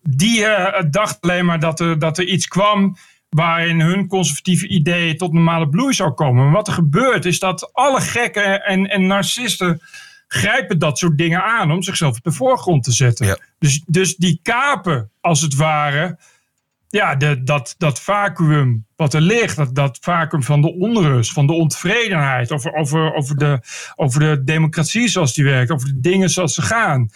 [0.03, 2.97] die eh, dacht alleen maar dat er, dat er iets kwam
[3.29, 6.45] waarin hun conservatieve ideeën tot normale bloei zou komen.
[6.45, 9.81] Maar wat er gebeurt is dat alle gekken en, en narcisten
[10.27, 13.41] grijpen dat soort dingen aan om zichzelf op de voorgrond te zetten.
[13.59, 16.19] Dus, dus die kapen, als het ware,
[16.89, 21.47] ja, de, dat, dat vacuüm wat er ligt, dat, dat vacuüm van de onrust, van
[21.47, 23.61] de ontevredenheid, over, over, over, de,
[23.95, 27.11] over de democratie zoals die werkt, over de dingen zoals ze gaan.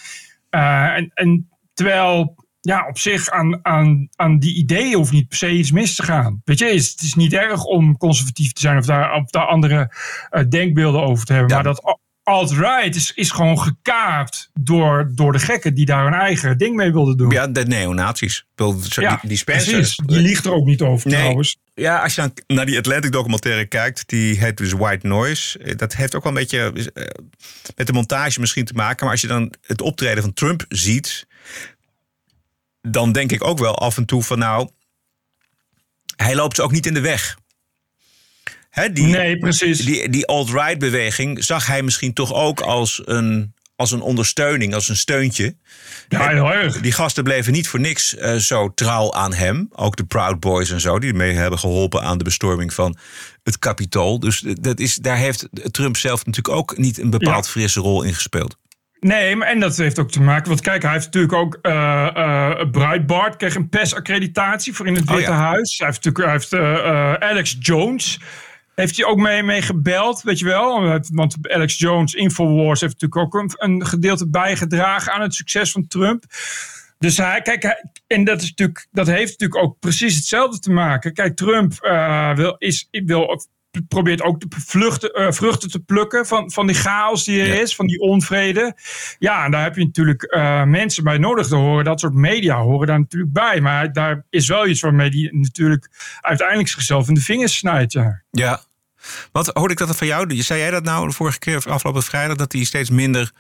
[0.50, 5.36] Eh, en, en terwijl ja, op zich aan, aan, aan die ideeën hoeft niet per
[5.36, 6.40] se iets mis te gaan.
[6.44, 9.30] Weet je, het is, het is niet erg om conservatief te zijn of daar, of
[9.30, 9.94] daar andere
[10.30, 11.54] eh, denkbeelden over te hebben.
[11.54, 11.98] Maar dat
[12.30, 16.92] alt-right is, is gewoon gekaapt door, door de gekken die daar hun eigen ding mee
[16.92, 17.30] wilden doen.
[17.30, 18.46] Ja, de neonazies.
[18.54, 18.72] Ja,
[19.16, 19.72] die, die Spencer.
[19.72, 19.96] precies.
[20.06, 21.18] Die liegt er ook niet over Nee.
[21.20, 21.56] trouwens.
[21.74, 25.58] Ja, als je dan naar die Atlantic documentaire kijkt, die heet dus White Noise.
[25.58, 27.04] Eh, Dat heeft ook wel een beetje eh,
[27.76, 29.04] met de montage misschien te maken.
[29.04, 31.26] Maar als je dan het optreden van Trump ziet,
[32.82, 34.68] dan denk ik ook wel af en toe van nou,
[36.16, 37.38] hij loopt ze ook niet in de weg.
[38.92, 39.78] Die, Nee, precies.
[39.84, 44.88] Die, die alt-right beweging zag hij misschien toch ook als een, als een ondersteuning, als
[44.88, 45.56] een steuntje.
[46.08, 46.80] Ja, heel erg.
[46.80, 49.68] Die gasten bleven niet voor niks eh, zo trouw aan hem.
[49.72, 52.96] Ook de Proud Boys en zo, die mee hebben geholpen aan de bestorming van
[53.42, 54.20] het Capitool.
[54.20, 57.50] Dus dat is, daar heeft Trump zelf natuurlijk ook niet een bepaald Ja.
[57.50, 58.56] frisse rol in gespeeld.
[59.00, 60.48] Nee, maar en dat heeft ook te maken.
[60.48, 61.58] Want kijk, hij heeft natuurlijk ook.
[61.62, 65.36] eh eh Breitbart kreeg een PES-accreditatie voor in het Oh, Witte ja.
[65.38, 65.78] Huis.
[65.78, 68.18] Hij heeft natuurlijk hij heeft, Alex Jones.
[68.80, 71.00] Heeft hij ook mee, mee gebeld, weet je wel?
[71.12, 75.86] Want Alex Jones, Infowars, heeft natuurlijk ook een, een gedeelte bijgedragen aan het succes van
[75.86, 76.24] Trump.
[76.98, 80.70] Dus hij, kijk, hij- en dat, is natuurlijk, dat heeft natuurlijk ook precies hetzelfde te
[80.72, 81.12] maken.
[81.12, 83.42] Kijk, Trump eh, wil, is, wil,
[83.88, 87.74] probeert ook de vluchten, eh, vruchten te plukken van, van die chaos die er is,
[87.74, 88.76] van die onvrede.
[89.18, 91.84] Ja, en daar heb je natuurlijk eh, mensen bij nodig te horen.
[91.84, 93.60] Dat soort media horen daar natuurlijk bij.
[93.60, 95.88] Maar daar is wel iets waarmee die natuurlijk
[96.20, 97.92] uiteindelijk zichzelf in de vingers snijdt.
[97.92, 98.22] Ja.
[98.30, 98.60] Ja.
[99.32, 100.42] Wat hoorde ik dat van jou?
[100.42, 103.30] Zei jij dat nou de vorige keer, afgelopen vrijdag, dat hij steeds minder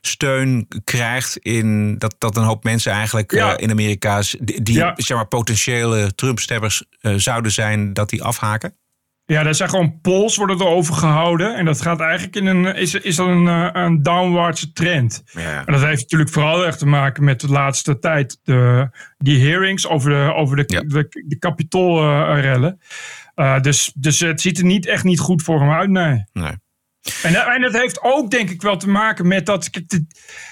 [0.00, 3.56] steun krijgt in dat, dat een hoop mensen eigenlijk Ja.
[3.56, 4.92] eh, in Amerika, die, die Ja.
[4.96, 8.74] zeg maar, potentiële Trump-stemmers eh, zouden zijn, dat die afhaken?
[9.24, 11.56] Ja, daar zijn gewoon polls worden er over gehouden.
[11.56, 15.22] En dat gaat eigenlijk in een, is, is dat een, eh, een downwaartse trend.
[15.32, 15.66] Ja.
[15.66, 18.38] En dat heeft natuurlijk vooral echt te maken met de laatste tijd.
[18.42, 22.80] De, die hearings over de, over de, de, de kapitoolrellen.
[23.40, 26.24] Eh, dus, dus het ziet er niet, echt niet goed voor hem uit, nee.
[26.32, 26.52] Nee.
[27.22, 29.68] En, dat- en dat heeft ook denk ik wel te maken met dat...
[29.86, 30.06] De,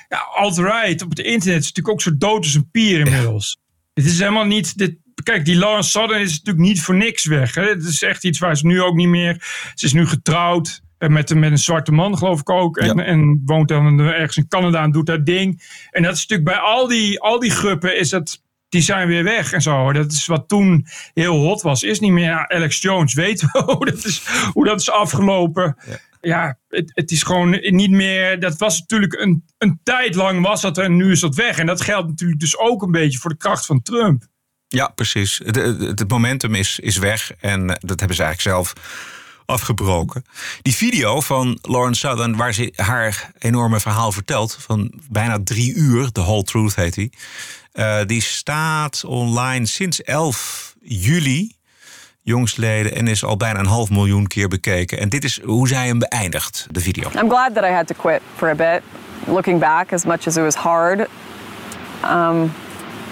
[0.08, 3.58] ja, alt-right op het internet is natuurlijk ook zo dood als een pier inmiddels.
[3.94, 4.78] Het is helemaal niet...
[4.78, 7.54] Dit, kijk, die Lawrence Southern is natuurlijk niet voor niks weg.
[7.54, 7.62] Hè?
[7.68, 9.36] Het is echt iets waar ze nu ook niet meer...
[9.74, 12.76] Ze is nu getrouwd eh, met, een- met een zwarte man, geloof ik ook.
[12.78, 15.62] En, en woont dan ergens in Canada en doet dat ding.
[15.90, 18.42] En dat is natuurlijk bij al die, al die groepen is dat...
[18.68, 19.92] Die zijn weer weg en zo.
[19.92, 21.82] Dat is wat toen heel hot was.
[21.82, 22.24] Is niet meer.
[22.24, 25.76] Ja, Alex Jones weten we hoe dat is, hoe dat is afgelopen.
[26.20, 28.40] Ja, het, het is gewoon niet meer.
[28.40, 31.58] Dat was natuurlijk een, een tijd lang was dat en nu is dat weg.
[31.58, 34.26] En dat geldt natuurlijk dus ook een beetje voor de kracht van Trump.
[34.68, 35.40] Ja, precies.
[35.44, 38.72] Het, het, het momentum is, is weg en eh, dat hebben ze eigenlijk zelf
[39.48, 40.24] afgebroken.
[40.62, 46.12] Die video van Lauren Southern, waar ze haar enorme verhaal vertelt, van bijna drie uur,
[46.12, 47.12] The Whole Truth heet die,
[47.72, 51.56] eh, die staat online sinds 11 juli,
[52.22, 54.98] jongstleden, en is al bijna een half miljoen keer bekeken.
[54.98, 57.10] En dit is hoe zij hem beëindigt, de video.
[57.10, 58.82] I'm glad that I had to quit for a bit.
[59.26, 61.08] Looking back, as much as it was hard,
[62.04, 62.52] um,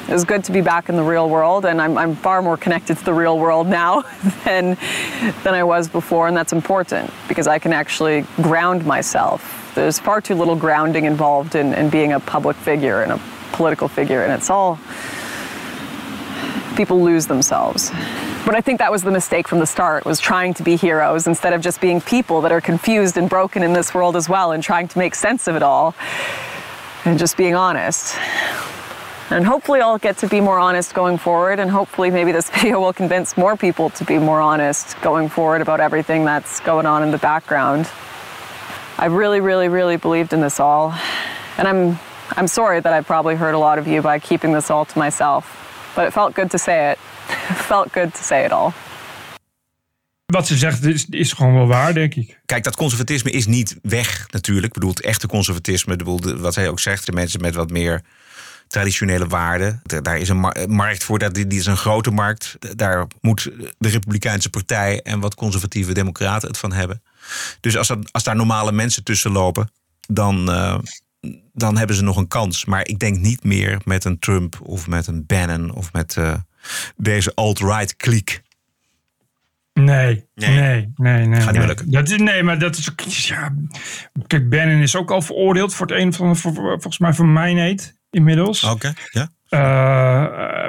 [0.08, 2.56] it was good to be back in the real world, and I'm, I'm far more
[2.56, 4.02] connected to the real world now
[4.44, 4.76] than
[5.42, 9.72] than I was before, and that's important because I can actually ground myself.
[9.74, 13.20] There's far too little grounding involved in, in being a public figure and a
[13.52, 14.78] political figure, and it's all
[16.76, 17.90] people lose themselves.
[18.44, 21.26] But I think that was the mistake from the start was trying to be heroes
[21.26, 24.52] instead of just being people that are confused and broken in this world as well
[24.52, 25.96] and trying to make sense of it all
[27.04, 28.14] and just being honest.
[29.30, 32.78] And hopefully I'll get to be more honest going forward and hopefully maybe this video
[32.80, 37.02] will convince more people to be more honest going forward about everything that's going on
[37.02, 37.86] in the background.
[38.98, 40.94] I really really really believed in this all
[41.58, 41.98] and I'm
[42.36, 44.98] I'm sorry that I probably hurt a lot of you by keeping this all to
[44.98, 45.44] myself.
[45.96, 46.98] But it felt good to say it.
[47.50, 48.72] It felt good to say it all.
[50.26, 52.38] Wat ze zegt is, is gewoon wel waar, denk ik.
[52.46, 54.66] Kijk, dat conservatisme is niet weg natuurlijk.
[54.66, 57.54] Ik bedoel, het echte conservatisme, ik bedoel, de- wat hij ook zegt, de mensen met
[57.54, 58.02] wat meer
[58.68, 59.80] traditionele waarden.
[59.82, 62.56] Da- Daar is een mar- markt voor, die is een grote markt.
[62.76, 63.42] Daar moet
[63.78, 67.02] de Republikeinse Partij en wat conservatieve democraten het van hebben.
[67.60, 69.70] Dus als, dat, als daar normale mensen tussen lopen,
[70.08, 70.78] dan, eh,
[71.52, 72.64] dan hebben ze nog een kans.
[72.64, 76.34] Maar ik denk niet meer met een Trump of met een Bannon of met eh,
[76.96, 78.42] deze alt-right kliek.
[79.72, 81.40] Nee, nee, nee, nee.
[81.40, 82.02] Gaat niet nee.
[82.02, 82.90] Dat is, nee, maar dat is.
[83.28, 83.54] Ja,
[84.26, 87.95] kijk, Bannon is ook al veroordeeld voor het een van, voor, volgens mij voor mijnheid
[88.10, 88.64] inmiddels.
[88.64, 89.30] Oké, ja.
[89.48, 90.68] Eh,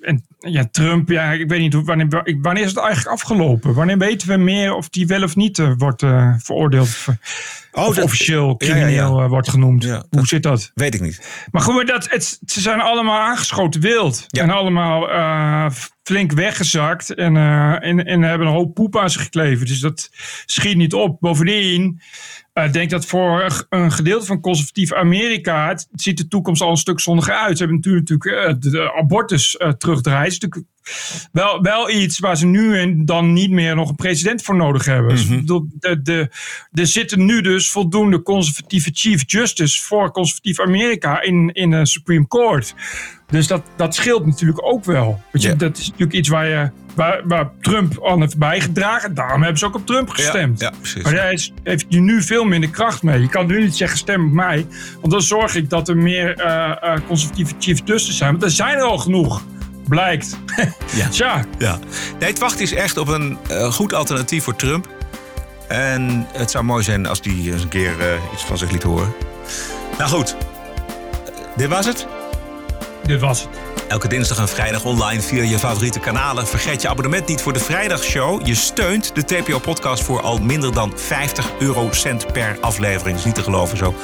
[0.00, 3.74] en ja, Trump, ja, ik weet niet hoe, wanneer, wanneer is het eigenlijk afgelopen?
[3.74, 6.86] Wanneer weten we meer of die wel of niet eh, wordt eh, veroordeeld?
[7.72, 8.80] of dat- officieel ja, ja, ja.
[8.82, 9.84] crimineel wordt genoemd.
[10.10, 10.70] hoe zit dat?
[10.74, 11.46] Weet ik niet.
[11.50, 14.26] Maar goed, dat, het, ze zijn allemaal aangeschoten wild.
[14.28, 15.70] En allemaal
[16.02, 17.14] flink weggezakt.
[17.14, 19.66] En, en, en hebben een hoop poep aan zich gekleven.
[19.66, 20.10] Dus dat
[20.46, 21.20] schiet niet op.
[21.20, 22.00] Bovendien
[22.56, 25.68] eh, denk dat voor een gedeelte van conservatief Amerika...
[25.68, 27.58] Het, het ziet de toekomst al een stuk zonniger uit.
[27.58, 30.26] Ze hebben natuurlijk, natuurlijk eh, de, de abortus eh terugdraaien.
[30.26, 30.70] Is natuurlijk
[31.32, 34.84] wel, wel iets waar ze nu en dan niet meer nog een president voor nodig
[34.84, 35.10] hebben.
[35.14, 36.28] Dus ik bedoel, de, de,
[36.72, 42.26] er zitten nu dus voldoende conservatieve chief justice voor conservatief Amerika in, in de Supreme
[42.26, 42.74] Court.
[43.26, 45.22] Dus dat, dat scheelt natuurlijk ook wel.
[45.32, 49.14] Weet je, Dat is natuurlijk iets waar, je, waar, waar Trump aan heeft bijgedragen.
[49.14, 50.60] Daarom hebben ze ook op Trump gestemd.
[50.60, 51.02] Ja, ja, precies.
[51.02, 53.20] Maar hij is- heeft nu nu veel minder kracht mee.
[53.20, 54.66] Je kan nu niet zeggen stem op mij.
[55.00, 58.30] Want dan zorg ik dat er meer eh, eh, conservatieve chief justice zijn.
[58.30, 59.42] Want er zijn er al genoeg.
[59.88, 60.36] Blijkt.
[60.94, 61.08] Ja.
[61.10, 61.44] Tja.
[61.58, 61.78] Ja.
[62.18, 64.88] Nee, het wachten is echt op een eh, goed alternatief voor Trump.
[65.68, 67.94] En het zou mooi zijn als die eens een keer
[68.32, 69.12] iets van zich liet horen.
[69.98, 70.36] Nou goed,
[71.56, 72.06] dit was het.
[73.06, 73.48] Dit was het.
[73.88, 76.46] Elke dinsdag en vrijdag online via je favoriete kanalen.
[76.46, 78.46] Vergeet je abonnement niet voor de vrijdagshow.
[78.46, 83.18] Je steunt de TPO-podcast voor al minder dan 50 eurocent per aflevering.
[83.18, 83.94] Is niet te geloven zo.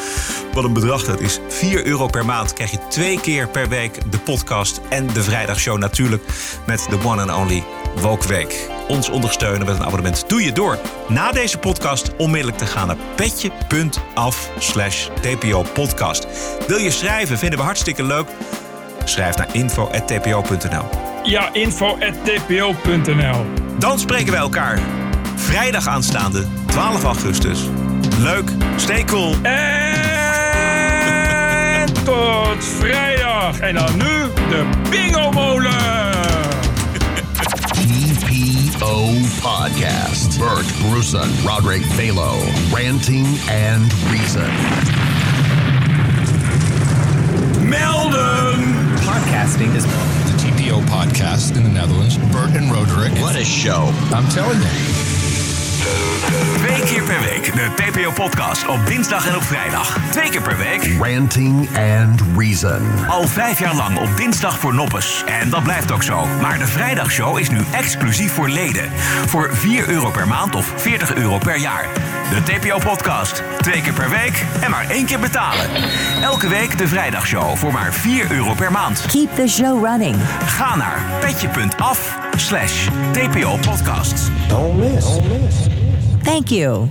[0.53, 1.39] Wat een bedrag dat is.
[1.49, 5.79] 4 euro per maand krijg je twee keer per week de podcast en de vrijdagshow
[5.79, 6.23] natuurlijk
[6.67, 7.65] met de one and only
[7.95, 8.69] Woke Week.
[8.89, 10.79] Ons ondersteunen met een abonnement doe je door
[11.09, 16.27] na deze podcast onmiddellijk te gaan naar petje.af slash TPO podcast.
[16.67, 17.39] Wil je schrijven?
[17.39, 18.29] Vinden we hartstikke leuk.
[19.05, 20.85] Schrijf naar info.tpo.nl.
[21.23, 23.45] Ja, info.tpo.nl.
[23.79, 24.79] Dan spreken we elkaar
[25.37, 27.61] vrijdag aanstaande 12 augustus.
[28.19, 29.35] Leuk, stay cool.
[29.43, 30.73] En
[32.05, 33.59] tot vrijdag.
[33.61, 36.11] En dan nu de Bingo Molen.
[38.83, 40.39] TPO Podcast.
[40.39, 42.35] Bert Bruson, Roderick Balo,
[42.73, 44.51] Ranting and Reason.
[47.69, 48.82] Melden!
[49.13, 52.17] Podcasting is the TPO podcast in the Netherlands.
[52.33, 53.13] Bert and Roderick.
[53.21, 53.93] What a show.
[54.11, 55.13] I'm telling you.
[56.59, 59.99] Twee keer per week de TPO-podcast op dinsdag en op vrijdag.
[60.11, 60.97] Twee keer per week.
[60.99, 63.07] Ranting and Reason.
[63.09, 65.25] Al vijf jaar lang op dinsdag voor noppes.
[65.27, 66.27] En dat blijft ook zo.
[66.41, 68.91] Maar de vrijdagshow is nu exclusief voor leden.
[69.27, 71.87] Voor 4 euro per maand of 40 euro per jaar.
[72.33, 73.43] De TPO-podcast.
[73.59, 75.67] Twee keer per week en maar één keer betalen.
[76.23, 79.07] Elke week de vrijdagshow voor maar 4 euro per maand.
[79.07, 80.17] Keep the show running.
[80.47, 84.31] Ga naar petje.af slash TPO-podcast.
[84.49, 85.07] Don't miss.
[85.07, 85.57] Don't miss.
[86.23, 86.89] Thank you.